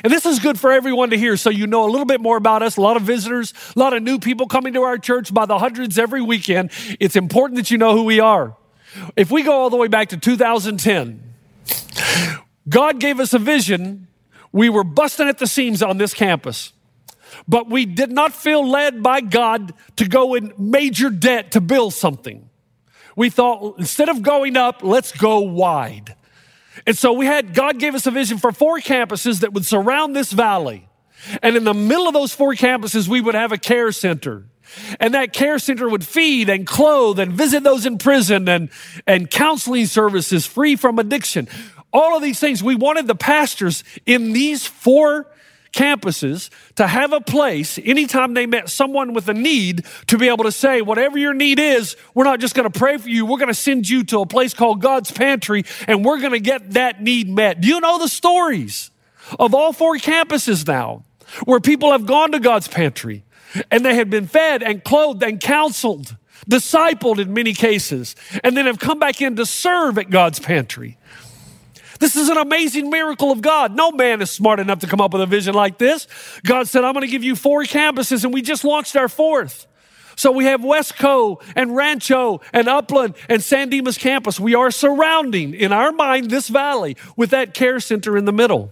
And 0.03 0.13
this 0.13 0.27
is 0.27 0.39
good 0.39 0.59
for 0.59 0.73
everyone 0.73 1.11
to 1.11 1.19
hear 1.19 1.37
so 1.37 1.51
you 1.51 1.67
know 1.67 1.85
a 1.85 1.91
little 1.91 2.07
bit 2.07 2.21
more 2.21 2.37
about 2.37 2.63
us. 2.63 2.77
A 2.77 2.81
lot 2.81 2.97
of 2.97 3.03
visitors, 3.03 3.55
a 3.75 3.79
lot 3.79 3.93
of 3.93 4.03
new 4.03 4.19
people 4.19 4.47
coming 4.47 4.75
to 4.75 4.83
our 4.83 4.99
church 4.99 5.33
by 5.33 5.47
the 5.47 5.59
hundreds 5.59 5.99
every 5.99 6.23
weekend. 6.23 6.71
It's 7.01 7.17
important 7.17 7.57
that 7.57 7.71
you 7.71 7.79
know 7.79 7.97
who 7.97 8.05
we 8.05 8.21
are. 8.21 8.57
If 9.17 9.31
we 9.31 9.43
go 9.43 9.53
all 9.53 9.71
the 9.71 9.77
way 9.77 9.89
back 9.89 10.11
to 10.11 10.17
2010, 10.17 11.35
God 12.69 13.01
gave 13.01 13.21
us 13.21 13.33
a 13.35 13.39
vision. 13.39 14.09
We 14.53 14.69
were 14.69 14.85
busting 14.85 15.29
at 15.29 15.39
the 15.39 15.47
seams 15.47 15.83
on 15.83 15.99
this 15.99 16.15
campus, 16.15 16.73
but 17.49 17.69
we 17.69 17.87
did 17.87 18.13
not 18.13 18.33
feel 18.33 18.69
led 18.69 19.03
by 19.03 19.21
God 19.21 19.75
to 19.97 20.09
go 20.09 20.35
in 20.35 20.53
major 20.57 21.11
debt 21.11 21.53
to 21.53 21.61
build 21.61 21.93
something. 21.93 22.49
We 23.17 23.31
thought 23.31 23.79
instead 23.79 24.09
of 24.09 24.23
going 24.23 24.57
up, 24.57 24.83
let's 24.83 25.13
go 25.13 25.41
wide. 25.41 26.15
And 26.87 26.97
so 26.97 27.13
we 27.13 27.27
had, 27.27 27.55
God 27.55 27.79
gave 27.79 27.95
us 27.95 28.07
a 28.07 28.11
vision 28.11 28.39
for 28.39 28.53
four 28.53 28.81
campuses 28.81 29.41
that 29.41 29.53
would 29.53 29.65
surround 29.65 30.15
this 30.15 30.33
valley. 30.33 30.89
And 31.43 31.57
in 31.57 31.65
the 31.65 31.75
middle 31.75 32.07
of 32.07 32.15
those 32.15 32.35
four 32.35 32.55
campuses, 32.55 33.09
we 33.09 33.21
would 33.21 33.35
have 33.35 33.53
a 33.53 33.59
care 33.59 33.93
center. 33.93 34.45
And 34.99 35.15
that 35.15 35.33
care 35.33 35.59
center 35.59 35.89
would 35.89 36.05
feed 36.05 36.49
and 36.49 36.67
clothe 36.67 37.19
and 37.19 37.33
visit 37.33 37.63
those 37.63 37.87
in 37.87 37.99
prison 37.99 38.49
and, 38.49 38.71
and 39.07 39.31
counseling 39.31 39.87
services 39.87 40.47
free 40.47 40.77
from 40.77 40.99
addiction. 40.99 41.49
All 41.93 42.17
of 42.17 42.23
these 42.23 42.41
things. 42.41 42.63
We 42.63 42.75
wanted 42.75 43.07
the 43.07 43.15
pastors 43.15 43.85
in 44.05 44.33
these 44.33 44.67
four 44.67 45.29
campuses 45.75 46.51
to 46.77 46.87
have 46.87 47.13
a 47.13 47.21
place 47.21 47.79
anytime 47.85 48.35
they 48.35 48.47
met 48.47 48.71
someone 48.71 49.13
with 49.13 49.29
a 49.29 49.35
need 49.35 49.85
to 50.07 50.17
be 50.17 50.29
able 50.29 50.45
to 50.45 50.53
say, 50.53 50.81
whatever 50.81 51.19
your 51.19 51.35
need 51.35 51.59
is, 51.59 51.97
we're 52.15 52.25
not 52.25 52.41
just 52.41 52.55
going 52.55 52.71
to 52.71 52.79
pray 52.79 52.97
for 52.97 53.09
you. 53.09 53.27
We're 53.27 53.39
going 53.39 53.49
to 53.49 53.55
send 53.55 53.89
you 53.89 54.05
to 54.05 54.21
a 54.21 54.27
place 54.27 54.55
called 54.55 54.81
God's 54.81 55.11
Pantry 55.11 55.65
and 55.89 56.05
we're 56.05 56.21
going 56.21 56.33
to 56.33 56.41
get 56.41 56.73
that 56.73 57.03
need 57.03 57.29
met. 57.29 57.61
Do 57.61 57.69
you 57.69 57.81
know 57.81 57.99
the 57.99 58.09
stories 58.09 58.91
of 59.39 59.55
all 59.55 59.73
four 59.73 59.97
campuses 59.97 60.67
now 60.67 61.03
where 61.45 61.61
people 61.61 61.91
have 61.91 62.07
gone 62.07 62.33
to 62.33 62.39
God's 62.39 62.69
Pantry 62.69 63.25
and 63.71 63.85
they 63.85 63.97
have 63.97 64.11
been 64.11 64.27
fed 64.27 64.63
and 64.63 64.83
clothed 64.85 65.23
and 65.23 65.41
counseled, 65.41 66.17
discipled 66.49 67.19
in 67.19 67.33
many 67.33 67.53
cases, 67.53 68.15
and 68.43 68.57
then 68.57 68.67
have 68.67 68.79
come 68.79 68.99
back 68.99 69.21
in 69.21 69.37
to 69.37 69.47
serve 69.47 69.99
at 69.99 70.11
God's 70.11 70.39
Pantry? 70.39 70.99
This 72.05 72.17
is 72.17 72.29
an 72.29 72.37
amazing 72.37 72.91
miracle 72.91 73.33
of 73.33 73.41
God. 73.41 73.75
No 73.75 73.91
man 73.91 74.21
is 74.21 74.31
smart 74.31 74.61
enough 74.61 74.81
to 74.81 74.87
come 74.87 75.01
up 75.01 75.15
with 75.15 75.23
a 75.23 75.27
vision 75.27 75.55
like 75.55 75.79
this. 75.79 76.07
God 76.45 76.69
said, 76.69 76.85
I'm 76.85 76.93
going 76.93 77.07
to 77.07 77.11
give 77.11 77.25
you 77.25 77.35
four 77.35 77.63
campuses, 77.63 78.25
and 78.25 78.35
we 78.35 78.43
just 78.43 78.63
launched 78.63 78.95
our 78.95 79.09
fourth. 79.09 79.67
So 80.15 80.31
we 80.31 80.45
have 80.45 80.61
Westco 80.61 81.43
and 81.57 81.75
Rancho 81.75 82.43
and 82.53 82.69
Upland 82.69 83.15
and 83.31 83.43
San 83.43 83.71
Dimas 83.71 83.97
campus. 83.97 84.39
We 84.39 84.55
are 84.55 84.71
surrounding, 84.71 85.55
in 85.55 85.73
our 85.73 85.93
mind, 85.93 86.31
this 86.31 86.49
valley 86.49 86.99
with 87.17 87.31
that 87.31 87.55
care 87.55 87.81
center 87.81 88.19
in 88.19 88.27
the 88.27 88.33
middle. 88.33 88.71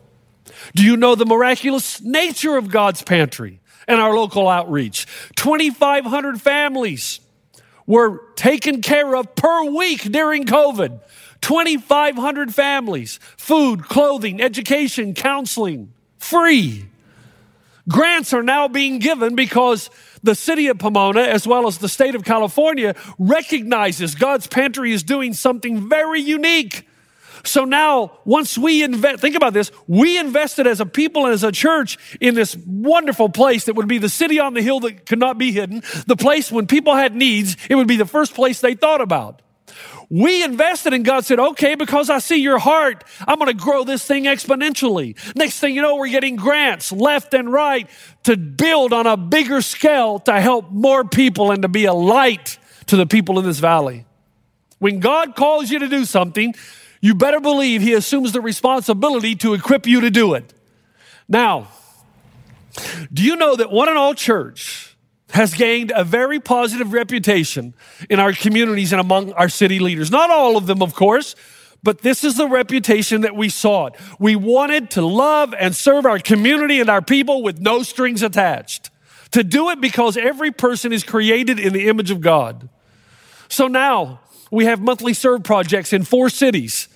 Do 0.75 0.85
you 0.85 0.99
know 0.99 1.15
the 1.15 1.25
miraculous 1.25 2.03
nature 2.03 2.59
of 2.59 2.71
God's 2.71 3.03
pantry 3.03 3.61
and 3.89 3.99
our 3.99 4.15
local 4.15 4.47
outreach? 4.47 5.07
2,500 5.37 6.39
families 6.39 7.21
were 7.87 8.21
taken 8.37 8.83
care 8.83 9.17
of 9.17 9.35
per 9.35 9.71
week 9.71 10.03
during 10.03 10.45
COVID. 10.45 11.01
2,500 11.43 12.55
families, 12.55 13.21
food, 13.37 13.85
clothing, 13.85 14.41
education, 14.41 15.13
counseling, 15.13 15.93
free. 16.19 16.87
Grants 17.89 18.33
are 18.33 18.45
now 18.45 18.69
being 18.69 19.01
given 19.01 19.35
because 19.35 19.91
the 20.23 20.35
city 20.35 20.69
of 20.69 20.79
Pomona, 20.79 21.23
as 21.23 21.47
well 21.47 21.67
as 21.67 21.79
the 21.79 21.89
state 21.89 22.15
of 22.15 22.25
California, 22.25 22.95
recognizes 23.19 24.15
God's 24.15 24.47
Pantry 24.47 24.93
is 24.93 25.03
doing 25.03 25.35
something 25.35 25.89
very 25.89 26.21
unique. 26.21 26.87
So 27.45 27.65
now, 27.65 28.19
once 28.25 28.57
we 28.57 28.85
invest, 28.85 29.21
think 29.21 29.35
about 29.35 29.53
this, 29.53 29.73
we 29.89 30.17
invested 30.17 30.69
as 30.69 30.81
a 30.81 30.87
people 30.87 31.25
and 31.25 31.35
as 31.35 31.43
a 31.43 31.51
church 31.51 31.99
in 32.21 32.35
this 32.35 32.57
wonderful 32.57 33.29
place 33.29 33.65
that 33.65 33.75
would 33.75 33.89
be 33.89 33.99
the 33.99 34.09
city 34.09 34.39
on 34.39 34.55
the 34.55 34.63
hill 34.63 34.79
that 34.81 35.07
could 35.07 35.19
not 35.19 35.39
be 35.39 35.51
hidden, 35.51 35.83
the 36.07 36.15
place 36.15 36.53
when 36.53 36.69
people 36.69 36.95
had 36.95 37.17
needs, 37.17 37.57
it 37.69 37.75
would 37.75 37.89
be 37.89 37.97
the 37.97 38.07
first 38.07 38.35
place 38.35 38.61
they 38.61 38.75
thought 38.75 39.01
about. 39.01 39.42
We 40.13 40.45
invested 40.45 40.93
and 40.93 41.07
God 41.07 41.25
said, 41.25 41.41
okay, 41.41 41.75
because 41.75 42.11
I 42.11 42.19
see 42.19 42.37
your 42.37 42.59
heart, 42.59 43.03
I'm 43.27 43.39
going 43.39 43.49
to 43.49 43.57
grow 43.57 43.83
this 43.83 44.05
thing 44.05 44.25
exponentially. 44.25 45.17
Next 45.35 45.59
thing 45.59 45.75
you 45.75 45.81
know, 45.81 45.97
we're 45.97 46.11
getting 46.11 46.37
grants 46.37 46.93
left 46.93 47.33
and 47.33 47.51
right 47.51 47.89
to 48.25 48.37
build 48.37 48.93
on 48.93 49.07
a 49.07 49.17
bigger 49.17 49.63
scale 49.63 50.19
to 50.19 50.39
help 50.39 50.71
more 50.71 51.03
people 51.03 51.51
and 51.51 51.63
to 51.63 51.69
be 51.69 51.87
a 51.87 51.95
light 51.95 52.59
to 52.89 52.97
the 52.99 53.07
people 53.07 53.39
in 53.39 53.47
this 53.47 53.59
valley. 53.59 54.05
When 54.81 55.01
God 55.01 55.35
calls 55.35 55.71
you 55.71 55.79
to 55.79 55.89
do 55.89 56.05
something, 56.05 56.55
you 57.01 57.15
better 57.15 57.41
believe 57.41 57.81
He 57.81 57.95
assumes 57.95 58.33
the 58.33 58.43
responsibility 58.43 59.35
to 59.37 59.55
equip 59.55 59.87
you 59.87 60.03
to 60.03 60.11
do 60.11 60.35
it. 60.35 60.53
Now, 61.27 61.69
do 63.11 63.23
you 63.23 63.37
know 63.37 63.57
that 63.57 63.71
one 63.73 63.89
and 63.89 63.97
all 63.97 64.13
church 64.13 64.92
has 65.33 65.55
gained 65.55 65.93
a 65.95 66.05
very 66.05 66.39
positive 66.39 66.93
reputation 66.93 67.75
in 68.11 68.21
our 68.21 68.33
communities 68.33 68.93
and 68.93 69.01
among 69.01 69.33
our 69.33 69.49
city 69.49 69.79
leaders. 69.79 70.11
Not 70.11 70.31
all 70.31 70.57
of 70.57 70.67
them, 70.67 70.83
of 70.83 70.95
course, 70.95 71.35
but 71.83 72.03
this 72.03 72.23
is 72.23 72.37
the 72.37 72.47
reputation 72.47 73.23
that 73.23 73.35
we 73.35 73.49
sought. 73.49 73.97
We 74.19 74.37
wanted 74.37 74.91
to 74.91 75.03
love 75.03 75.55
and 75.59 75.75
serve 75.75 76.07
our 76.07 76.19
community 76.19 76.81
and 76.81 76.91
our 76.91 77.03
people 77.03 77.43
with 77.43 77.61
no 77.61 77.83
strings 77.83 78.23
attached. 78.23 78.91
To 79.33 79.43
do 79.43 79.71
it 79.71 79.81
because 79.81 80.19
every 80.19 80.53
person 80.53 80.93
is 80.93 81.03
created 81.03 81.59
in 81.59 81.73
the 81.73 81.89
image 81.89 82.11
of 82.11 82.21
God. 82.21 82.69
So 83.49 83.67
now 83.67 84.21
we 84.51 84.67
have 84.67 84.81
monthly 84.81 85.15
serve 85.15 85.43
projects 85.43 85.95
in 85.95 86.05
four 86.05 86.29
cities 86.29 86.89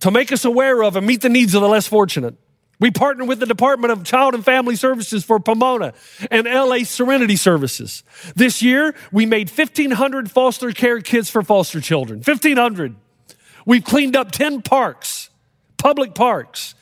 to 0.00 0.10
make 0.10 0.30
us 0.30 0.44
aware 0.44 0.82
of 0.82 0.96
and 0.96 1.06
meet 1.06 1.22
the 1.22 1.30
needs 1.30 1.54
of 1.54 1.62
the 1.62 1.68
less 1.68 1.86
fortunate. 1.86 2.34
We 2.80 2.92
partner 2.92 3.24
with 3.24 3.40
the 3.40 3.46
Department 3.46 3.92
of 3.92 4.04
Child 4.04 4.34
and 4.34 4.44
Family 4.44 4.76
Services 4.76 5.24
for 5.24 5.40
Pomona 5.40 5.94
and 6.30 6.46
LA 6.46 6.84
Serenity 6.84 7.34
Services. 7.34 8.04
This 8.36 8.62
year, 8.62 8.94
we 9.10 9.26
made 9.26 9.50
1,500 9.50 10.30
foster 10.30 10.70
care 10.70 11.00
kits 11.00 11.28
for 11.28 11.42
foster 11.42 11.80
children. 11.80 12.18
1,500. 12.18 12.94
We've 13.66 13.84
cleaned 13.84 14.14
up 14.14 14.30
10 14.30 14.62
parks, 14.62 15.30
public 15.76 16.14
parks. 16.14 16.74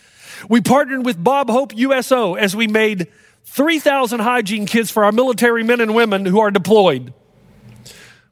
We 0.50 0.60
partnered 0.60 1.06
with 1.06 1.22
Bob 1.22 1.48
Hope 1.48 1.74
USO 1.74 2.34
as 2.34 2.54
we 2.54 2.66
made 2.66 3.08
3,000 3.46 4.20
hygiene 4.20 4.66
kits 4.66 4.90
for 4.90 5.04
our 5.04 5.12
military 5.12 5.62
men 5.62 5.80
and 5.80 5.94
women 5.94 6.26
who 6.26 6.40
are 6.40 6.50
deployed. 6.50 7.14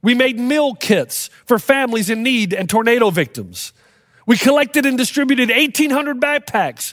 We 0.03 0.15
made 0.15 0.39
meal 0.39 0.75
kits 0.75 1.31
for 1.47 1.59
families 1.59 2.11
in 2.11 2.23
need 2.23 2.53
and 2.53 2.69
tornado 2.69 3.09
victims. 3.09 3.73
We 4.27 4.37
collected 4.37 4.85
and 4.85 4.99
distributed 4.99 5.49
1,800 5.49 6.21
backpacks 6.21 6.93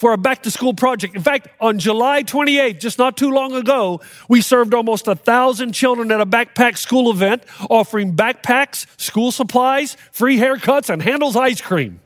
for 0.00 0.14
a 0.14 0.18
back 0.18 0.42
to 0.44 0.50
school 0.50 0.72
project. 0.72 1.14
In 1.14 1.22
fact, 1.22 1.48
on 1.60 1.78
July 1.78 2.22
28th, 2.22 2.80
just 2.80 2.98
not 2.98 3.18
too 3.18 3.30
long 3.30 3.52
ago, 3.54 4.00
we 4.30 4.40
served 4.40 4.72
almost 4.72 5.06
a 5.06 5.14
thousand 5.14 5.72
children 5.72 6.10
at 6.10 6.22
a 6.22 6.26
backpack 6.26 6.78
school 6.78 7.10
event, 7.10 7.42
offering 7.68 8.16
backpacks, 8.16 8.86
school 8.98 9.30
supplies, 9.30 9.98
free 10.10 10.38
haircuts, 10.38 10.88
and 10.88 11.02
Handel's 11.02 11.36
ice 11.36 11.60
cream. 11.60 12.00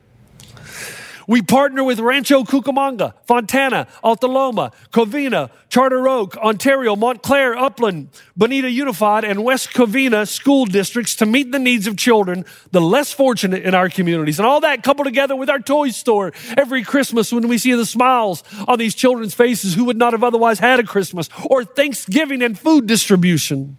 We 1.27 1.41
partner 1.41 1.83
with 1.83 1.99
Rancho 1.99 2.43
Cucamonga, 2.43 3.13
Fontana, 3.25 3.87
Altaloma, 4.03 4.73
Covina, 4.91 5.49
Charter 5.69 6.07
Oak, 6.07 6.37
Ontario, 6.37 6.95
Montclair, 6.95 7.57
Upland, 7.57 8.09
Bonita 8.37 8.69
Unified, 8.69 9.23
and 9.23 9.43
West 9.43 9.71
Covina 9.71 10.27
school 10.27 10.65
districts 10.65 11.15
to 11.15 11.25
meet 11.25 11.51
the 11.51 11.59
needs 11.59 11.87
of 11.87 11.97
children, 11.97 12.45
the 12.71 12.81
less 12.81 13.11
fortunate 13.11 13.63
in 13.63 13.73
our 13.73 13.89
communities. 13.89 14.39
And 14.39 14.45
all 14.45 14.61
that 14.61 14.83
coupled 14.83 15.05
together 15.05 15.35
with 15.35 15.49
our 15.49 15.59
toy 15.59 15.89
store 15.89 16.31
every 16.55 16.83
Christmas 16.83 17.33
when 17.33 17.47
we 17.47 17.57
see 17.57 17.73
the 17.73 17.85
smiles 17.85 18.43
on 18.67 18.77
these 18.77 18.93
children's 18.93 19.33
faces 19.33 19.73
who 19.73 19.85
would 19.85 19.97
not 19.97 20.13
have 20.13 20.23
otherwise 20.23 20.59
had 20.59 20.79
a 20.79 20.83
Christmas, 20.83 21.29
or 21.49 21.65
Thanksgiving 21.65 22.41
and 22.41 22.57
food 22.57 22.85
distribution, 22.85 23.77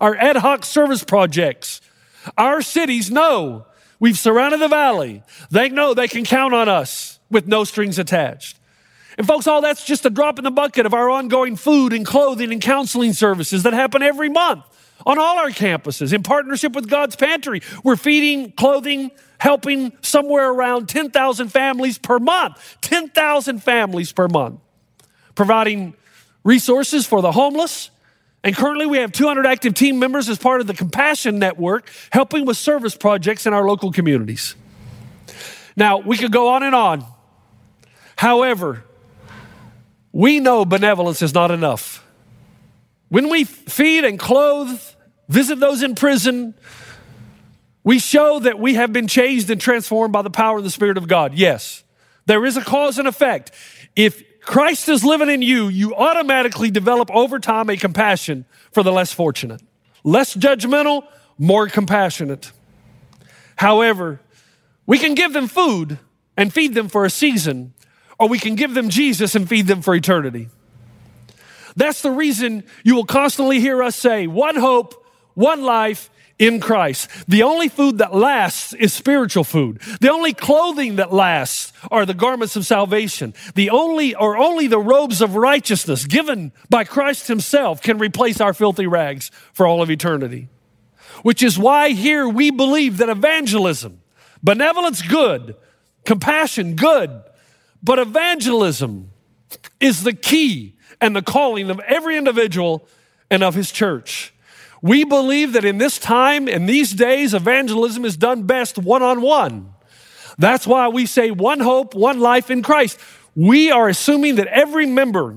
our 0.00 0.14
ad 0.16 0.36
hoc 0.36 0.64
service 0.64 1.02
projects. 1.02 1.80
Our 2.36 2.62
cities 2.62 3.10
know 3.10 3.66
We've 3.98 4.18
surrounded 4.18 4.60
the 4.60 4.68
valley. 4.68 5.22
They 5.50 5.68
know 5.68 5.94
they 5.94 6.08
can 6.08 6.24
count 6.24 6.54
on 6.54 6.68
us 6.68 7.18
with 7.30 7.46
no 7.46 7.64
strings 7.64 7.98
attached. 7.98 8.58
And 9.18 9.26
folks, 9.26 9.46
all 9.46 9.62
that's 9.62 9.84
just 9.84 10.04
a 10.04 10.10
drop 10.10 10.38
in 10.38 10.44
the 10.44 10.50
bucket 10.50 10.84
of 10.84 10.92
our 10.92 11.08
ongoing 11.08 11.56
food 11.56 11.92
and 11.92 12.04
clothing 12.04 12.52
and 12.52 12.60
counseling 12.60 13.14
services 13.14 13.62
that 13.62 13.72
happen 13.72 14.02
every 14.02 14.28
month 14.28 14.64
on 15.06 15.18
all 15.18 15.38
our 15.38 15.50
campuses 15.50 16.12
in 16.12 16.22
partnership 16.22 16.72
with 16.72 16.88
God's 16.88 17.16
Pantry. 17.16 17.62
We're 17.82 17.96
feeding, 17.96 18.52
clothing, 18.52 19.10
helping 19.38 19.92
somewhere 20.02 20.50
around 20.50 20.88
10,000 20.88 21.48
families 21.48 21.98
per 21.98 22.18
month. 22.18 22.76
10,000 22.82 23.62
families 23.62 24.12
per 24.12 24.28
month. 24.28 24.60
Providing 25.34 25.94
resources 26.44 27.06
for 27.06 27.22
the 27.22 27.32
homeless, 27.32 27.90
and 28.46 28.54
currently, 28.54 28.86
we 28.86 28.98
have 28.98 29.10
200 29.10 29.44
active 29.44 29.74
team 29.74 29.98
members 29.98 30.28
as 30.28 30.38
part 30.38 30.60
of 30.60 30.68
the 30.68 30.72
Compassion 30.72 31.40
Network, 31.40 31.90
helping 32.10 32.46
with 32.46 32.56
service 32.56 32.96
projects 32.96 33.44
in 33.44 33.52
our 33.52 33.66
local 33.66 33.90
communities. 33.90 34.54
Now, 35.74 35.98
we 35.98 36.16
could 36.16 36.30
go 36.30 36.50
on 36.50 36.62
and 36.62 36.72
on. 36.72 37.04
However, 38.14 38.84
we 40.12 40.38
know 40.38 40.64
benevolence 40.64 41.22
is 41.22 41.34
not 41.34 41.50
enough. 41.50 42.06
When 43.08 43.30
we 43.30 43.42
feed 43.42 44.04
and 44.04 44.16
clothe, 44.16 44.80
visit 45.28 45.58
those 45.58 45.82
in 45.82 45.96
prison, 45.96 46.54
we 47.82 47.98
show 47.98 48.38
that 48.38 48.60
we 48.60 48.74
have 48.74 48.92
been 48.92 49.08
changed 49.08 49.50
and 49.50 49.60
transformed 49.60 50.12
by 50.12 50.22
the 50.22 50.30
power 50.30 50.58
of 50.58 50.62
the 50.62 50.70
Spirit 50.70 50.98
of 50.98 51.08
God. 51.08 51.34
Yes, 51.34 51.82
there 52.26 52.44
is 52.44 52.56
a 52.56 52.62
cause 52.62 52.96
and 52.96 53.08
effect. 53.08 53.50
If 53.96 54.22
Christ 54.46 54.88
is 54.88 55.04
living 55.04 55.28
in 55.28 55.42
you, 55.42 55.66
you 55.68 55.94
automatically 55.94 56.70
develop 56.70 57.10
over 57.10 57.40
time 57.40 57.68
a 57.68 57.76
compassion 57.76 58.44
for 58.70 58.84
the 58.84 58.92
less 58.92 59.12
fortunate. 59.12 59.60
Less 60.04 60.36
judgmental, 60.36 61.04
more 61.36 61.68
compassionate. 61.68 62.52
However, 63.56 64.20
we 64.86 64.98
can 64.98 65.14
give 65.14 65.32
them 65.32 65.48
food 65.48 65.98
and 66.36 66.54
feed 66.54 66.74
them 66.74 66.88
for 66.88 67.04
a 67.04 67.10
season, 67.10 67.74
or 68.20 68.28
we 68.28 68.38
can 68.38 68.54
give 68.54 68.72
them 68.72 68.88
Jesus 68.88 69.34
and 69.34 69.48
feed 69.48 69.66
them 69.66 69.82
for 69.82 69.96
eternity. 69.96 70.48
That's 71.74 72.00
the 72.02 72.12
reason 72.12 72.62
you 72.84 72.94
will 72.94 73.04
constantly 73.04 73.58
hear 73.60 73.82
us 73.82 73.96
say, 73.96 74.28
one 74.28 74.56
hope, 74.56 74.94
one 75.34 75.62
life, 75.62 76.08
in 76.38 76.60
Christ. 76.60 77.08
The 77.28 77.42
only 77.42 77.68
food 77.68 77.98
that 77.98 78.14
lasts 78.14 78.72
is 78.74 78.92
spiritual 78.92 79.44
food. 79.44 79.80
The 80.00 80.12
only 80.12 80.34
clothing 80.34 80.96
that 80.96 81.12
lasts 81.12 81.72
are 81.90 82.04
the 82.04 82.14
garments 82.14 82.56
of 82.56 82.66
salvation. 82.66 83.34
The 83.54 83.70
only 83.70 84.14
or 84.14 84.36
only 84.36 84.66
the 84.66 84.78
robes 84.78 85.20
of 85.20 85.36
righteousness 85.36 86.04
given 86.04 86.52
by 86.68 86.84
Christ 86.84 87.28
himself 87.28 87.80
can 87.80 87.98
replace 87.98 88.40
our 88.40 88.52
filthy 88.52 88.86
rags 88.86 89.30
for 89.52 89.66
all 89.66 89.82
of 89.82 89.90
eternity. 89.90 90.48
Which 91.22 91.42
is 91.42 91.58
why 91.58 91.90
here 91.90 92.28
we 92.28 92.50
believe 92.50 92.98
that 92.98 93.08
evangelism, 93.08 94.00
benevolence 94.42 95.00
good, 95.00 95.56
compassion 96.04 96.76
good, 96.76 97.22
but 97.82 97.98
evangelism 97.98 99.10
is 99.80 100.02
the 100.02 100.12
key 100.12 100.76
and 101.00 101.16
the 101.16 101.22
calling 101.22 101.70
of 101.70 101.80
every 101.80 102.16
individual 102.16 102.86
and 103.30 103.42
of 103.42 103.54
his 103.54 103.70
church. 103.70 104.34
We 104.82 105.04
believe 105.04 105.52
that 105.54 105.64
in 105.64 105.78
this 105.78 105.98
time, 105.98 106.48
in 106.48 106.66
these 106.66 106.92
days, 106.92 107.34
evangelism 107.34 108.04
is 108.04 108.16
done 108.16 108.44
best 108.44 108.78
one 108.78 109.02
on 109.02 109.22
one. 109.22 109.72
That's 110.38 110.66
why 110.66 110.88
we 110.88 111.06
say 111.06 111.30
one 111.30 111.60
hope, 111.60 111.94
one 111.94 112.20
life 112.20 112.50
in 112.50 112.62
Christ. 112.62 112.98
We 113.34 113.70
are 113.70 113.88
assuming 113.88 114.36
that 114.36 114.46
every 114.48 114.86
member, 114.86 115.36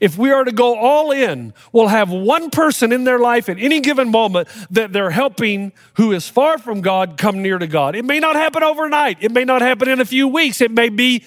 if 0.00 0.16
we 0.18 0.30
are 0.30 0.44
to 0.44 0.52
go 0.52 0.76
all 0.76 1.10
in, 1.10 1.52
will 1.72 1.88
have 1.88 2.10
one 2.10 2.50
person 2.50 2.92
in 2.92 3.04
their 3.04 3.18
life 3.18 3.48
at 3.48 3.58
any 3.58 3.80
given 3.80 4.10
moment 4.10 4.48
that 4.70 4.92
they're 4.92 5.10
helping 5.10 5.72
who 5.94 6.12
is 6.12 6.28
far 6.28 6.58
from 6.58 6.80
God 6.80 7.16
come 7.18 7.42
near 7.42 7.58
to 7.58 7.66
God. 7.66 7.94
It 7.94 8.04
may 8.04 8.20
not 8.20 8.36
happen 8.36 8.62
overnight. 8.62 9.18
It 9.20 9.32
may 9.32 9.44
not 9.44 9.62
happen 9.62 9.88
in 9.88 10.00
a 10.00 10.04
few 10.04 10.28
weeks. 10.28 10.60
It 10.60 10.70
may 10.70 10.88
be 10.88 11.24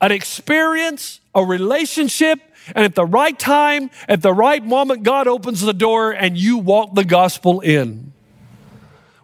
an 0.00 0.12
experience, 0.12 1.20
a 1.38 1.44
relationship, 1.44 2.40
and 2.74 2.84
at 2.84 2.94
the 2.94 3.06
right 3.06 3.38
time, 3.38 3.90
at 4.08 4.20
the 4.20 4.32
right 4.32 4.64
moment, 4.64 5.02
God 5.02 5.26
opens 5.26 5.60
the 5.60 5.72
door 5.72 6.12
and 6.12 6.36
you 6.36 6.58
walk 6.58 6.94
the 6.94 7.04
gospel 7.04 7.60
in. 7.60 8.12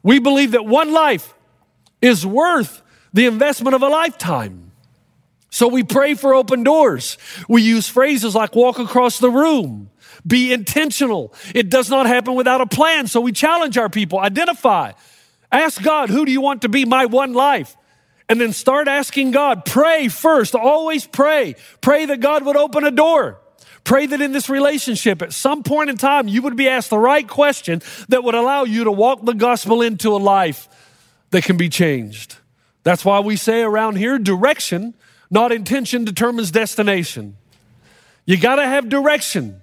We 0.03 0.18
believe 0.18 0.53
that 0.53 0.64
one 0.64 0.92
life 0.92 1.35
is 2.00 2.27
worth 2.27 2.83
the 3.12 3.27
investment 3.27 3.74
of 3.74 3.83
a 3.83 3.88
lifetime. 3.88 4.70
So 5.50 5.68
we 5.68 5.83
pray 5.83 6.14
for 6.14 6.35
open 6.35 6.64
doors. 6.64 7.16
We 7.48 7.62
use 7.62 7.88
phrases 7.88 8.35
like 8.35 8.55
walk 8.55 8.79
across 8.79 9.18
the 9.18 9.31
room, 9.31 9.90
be 10.27 10.53
intentional. 10.53 11.33
It 11.55 11.70
does 11.70 11.88
not 11.88 12.07
happen 12.07 12.35
without 12.35 12.61
a 12.61 12.66
plan. 12.66 13.07
So 13.07 13.20
we 13.20 13.33
challenge 13.33 13.79
our 13.79 13.88
people, 13.88 14.18
identify, 14.18 14.92
ask 15.53 15.83
God, 15.83 16.11
who 16.11 16.24
do 16.24 16.33
you 16.33 16.40
want 16.40 16.62
to 16.62 16.68
be 16.68 16.85
my 16.85 17.07
one 17.07 17.35
life? 17.35 17.77
And 18.29 18.41
then 18.41 18.53
start 18.53 18.89
asking 18.89 19.33
God. 19.33 19.65
Pray 19.65 20.09
first. 20.09 20.55
Always 20.55 21.07
pray. 21.07 21.57
Pray 21.81 22.07
that 22.07 22.21
God 22.21 22.45
would 22.47 22.57
open 22.57 22.85
a 22.85 22.91
door. 22.91 23.39
Pray 23.85 24.07
that 24.07 24.21
in 24.23 24.33
this 24.33 24.49
relationship, 24.49 25.21
at 25.21 25.35
some 25.35 25.63
point 25.63 25.91
in 25.91 25.97
time, 25.99 26.27
you 26.27 26.41
would 26.41 26.57
be 26.57 26.69
asked 26.69 26.89
the 26.89 26.99
right 26.99 27.29
question 27.29 27.83
that 28.09 28.25
would 28.25 28.35
allow 28.35 28.65
you 28.65 28.85
to 28.85 28.93
walk 28.93 29.25
the 29.25 29.35
gospel 29.35 29.83
into 29.83 30.11
a 30.11 30.17
life 30.17 30.69
that 31.31 31.45
can 31.45 31.59
be 31.59 31.69
changed. 31.69 32.37
That's 32.83 33.05
why 33.05 33.21
we 33.21 33.37
say 33.37 33.63
around 33.63 33.97
here 33.97 34.19
direction, 34.19 34.95
not 35.31 35.53
intention, 35.53 36.05
determines 36.05 36.51
destination. 36.51 37.37
You 38.25 38.39
got 38.39 38.57
to 38.57 38.65
have 38.65 38.89
direction. 38.89 39.61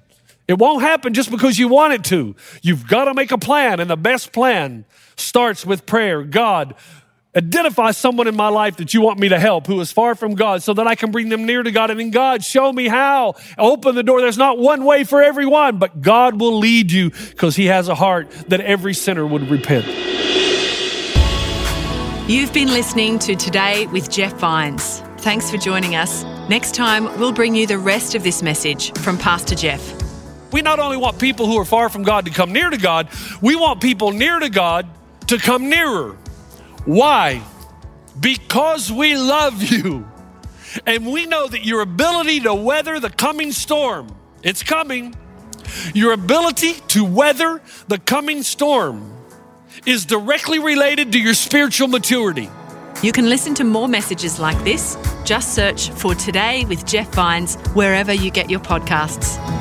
It 0.48 0.60
won't 0.60 0.82
happen 0.84 1.14
just 1.14 1.32
because 1.32 1.58
you 1.58 1.68
want 1.68 1.94
it 1.94 2.04
to. 2.06 2.36
You've 2.62 2.88
got 2.88 3.06
to 3.06 3.14
make 3.14 3.32
a 3.32 3.38
plan, 3.38 3.80
and 3.80 3.90
the 3.90 3.98
best 3.98 4.34
plan 4.34 4.86
starts 5.16 5.66
with 5.66 5.86
prayer. 5.86 6.24
God, 6.24 6.76
Identify 7.34 7.92
someone 7.92 8.28
in 8.28 8.36
my 8.36 8.50
life 8.50 8.76
that 8.78 8.94
you 8.94 9.00
want 9.00 9.18
me 9.18 9.30
to 9.30 9.40
help 9.40 9.66
who 9.66 9.80
is 9.80 9.90
far 9.90 10.16
from 10.16 10.36
God 10.36 10.64
so 10.64 10.74
that 10.74 10.86
I 10.86 10.96
can 10.96 11.12
bring 11.12 11.30
them 11.30 11.46
near 11.46 11.64
to 11.64 11.72
God. 11.72 11.90
And 11.90 11.98
then 11.98 12.12
God, 12.12 12.44
show 12.44 12.74
me 12.74 12.90
how. 12.90 13.36
Open 13.58 13.96
the 13.96 14.04
door. 14.04 14.20
There's 14.20 14.38
not 14.38 14.58
one 14.58 14.84
way 14.84 15.06
for 15.06 15.24
everyone, 15.24 15.78
but 15.78 16.02
God 16.02 16.42
will 16.42 16.60
lead 16.60 16.92
you 16.92 17.10
because 17.10 17.56
He 17.56 17.68
has 17.68 17.88
a 17.88 17.96
heart 17.96 18.30
that 18.50 18.60
every 18.60 18.94
sinner 18.94 19.26
would 19.26 19.50
repent. 19.50 19.86
You've 22.30 22.52
been 22.52 22.68
listening 22.68 23.18
to 23.20 23.36
Today 23.36 23.88
with 23.88 24.12
Jeff 24.12 24.34
Vines. 24.34 25.00
Thanks 25.20 25.50
for 25.50 25.58
joining 25.58 25.96
us. 25.96 26.26
Next 26.50 26.76
time, 26.76 27.06
we'll 27.18 27.32
bring 27.32 27.56
you 27.56 27.66
the 27.66 27.78
rest 27.78 28.14
of 28.14 28.24
this 28.24 28.44
message 28.44 28.92
from 29.00 29.18
Pastor 29.18 29.56
Jeff. 29.56 30.52
We 30.52 30.62
not 30.62 30.80
only 30.80 30.98
want 30.98 31.18
people 31.18 31.46
who 31.46 31.58
are 31.58 31.66
far 31.66 31.88
from 31.88 32.04
God 32.04 32.26
to 32.26 32.32
come 32.32 32.52
near 32.52 32.70
to 32.70 32.78
God, 32.78 33.08
we 33.42 33.56
want 33.56 33.80
people 33.80 34.12
near 34.12 34.38
to 34.38 34.50
God 34.50 34.86
to 35.28 35.38
come 35.38 35.70
nearer. 35.70 36.18
Why? 36.86 37.42
Because 38.20 38.92
we 38.92 39.16
love 39.16 39.62
you. 39.64 40.08
And 40.86 41.12
we 41.12 41.26
know 41.26 41.48
that 41.48 41.66
your 41.66 41.82
ability 41.82 42.42
to 42.42 42.54
weather 42.54 43.00
the 43.00 43.10
coming 43.10 43.52
storm, 43.52 44.16
it's 44.42 44.64
coming. 44.64 45.16
Your 45.94 46.14
ability 46.14 46.74
to 46.90 47.04
weather 47.04 47.62
the 47.88 47.98
coming 48.00 48.44
storm 48.44 49.14
is 49.86 50.06
directly 50.06 50.60
related 50.60 51.12
to 51.14 51.20
your 51.20 51.34
spiritual 51.34 51.88
maturity. 51.88 52.50
You 53.02 53.12
can 53.12 53.30
listen 53.30 53.54
to 53.56 53.64
more 53.64 53.88
messages 53.88 54.40
like 54.40 54.62
this. 54.64 54.98
Just 55.24 55.56
search 55.56 55.90
for 55.92 56.14
Today 56.14 56.66
with 56.66 56.86
Jeff 56.86 57.14
Vines 57.14 57.56
wherever 57.74 58.14
you 58.14 58.32
get 58.32 58.50
your 58.50 58.60
podcasts. 58.60 59.61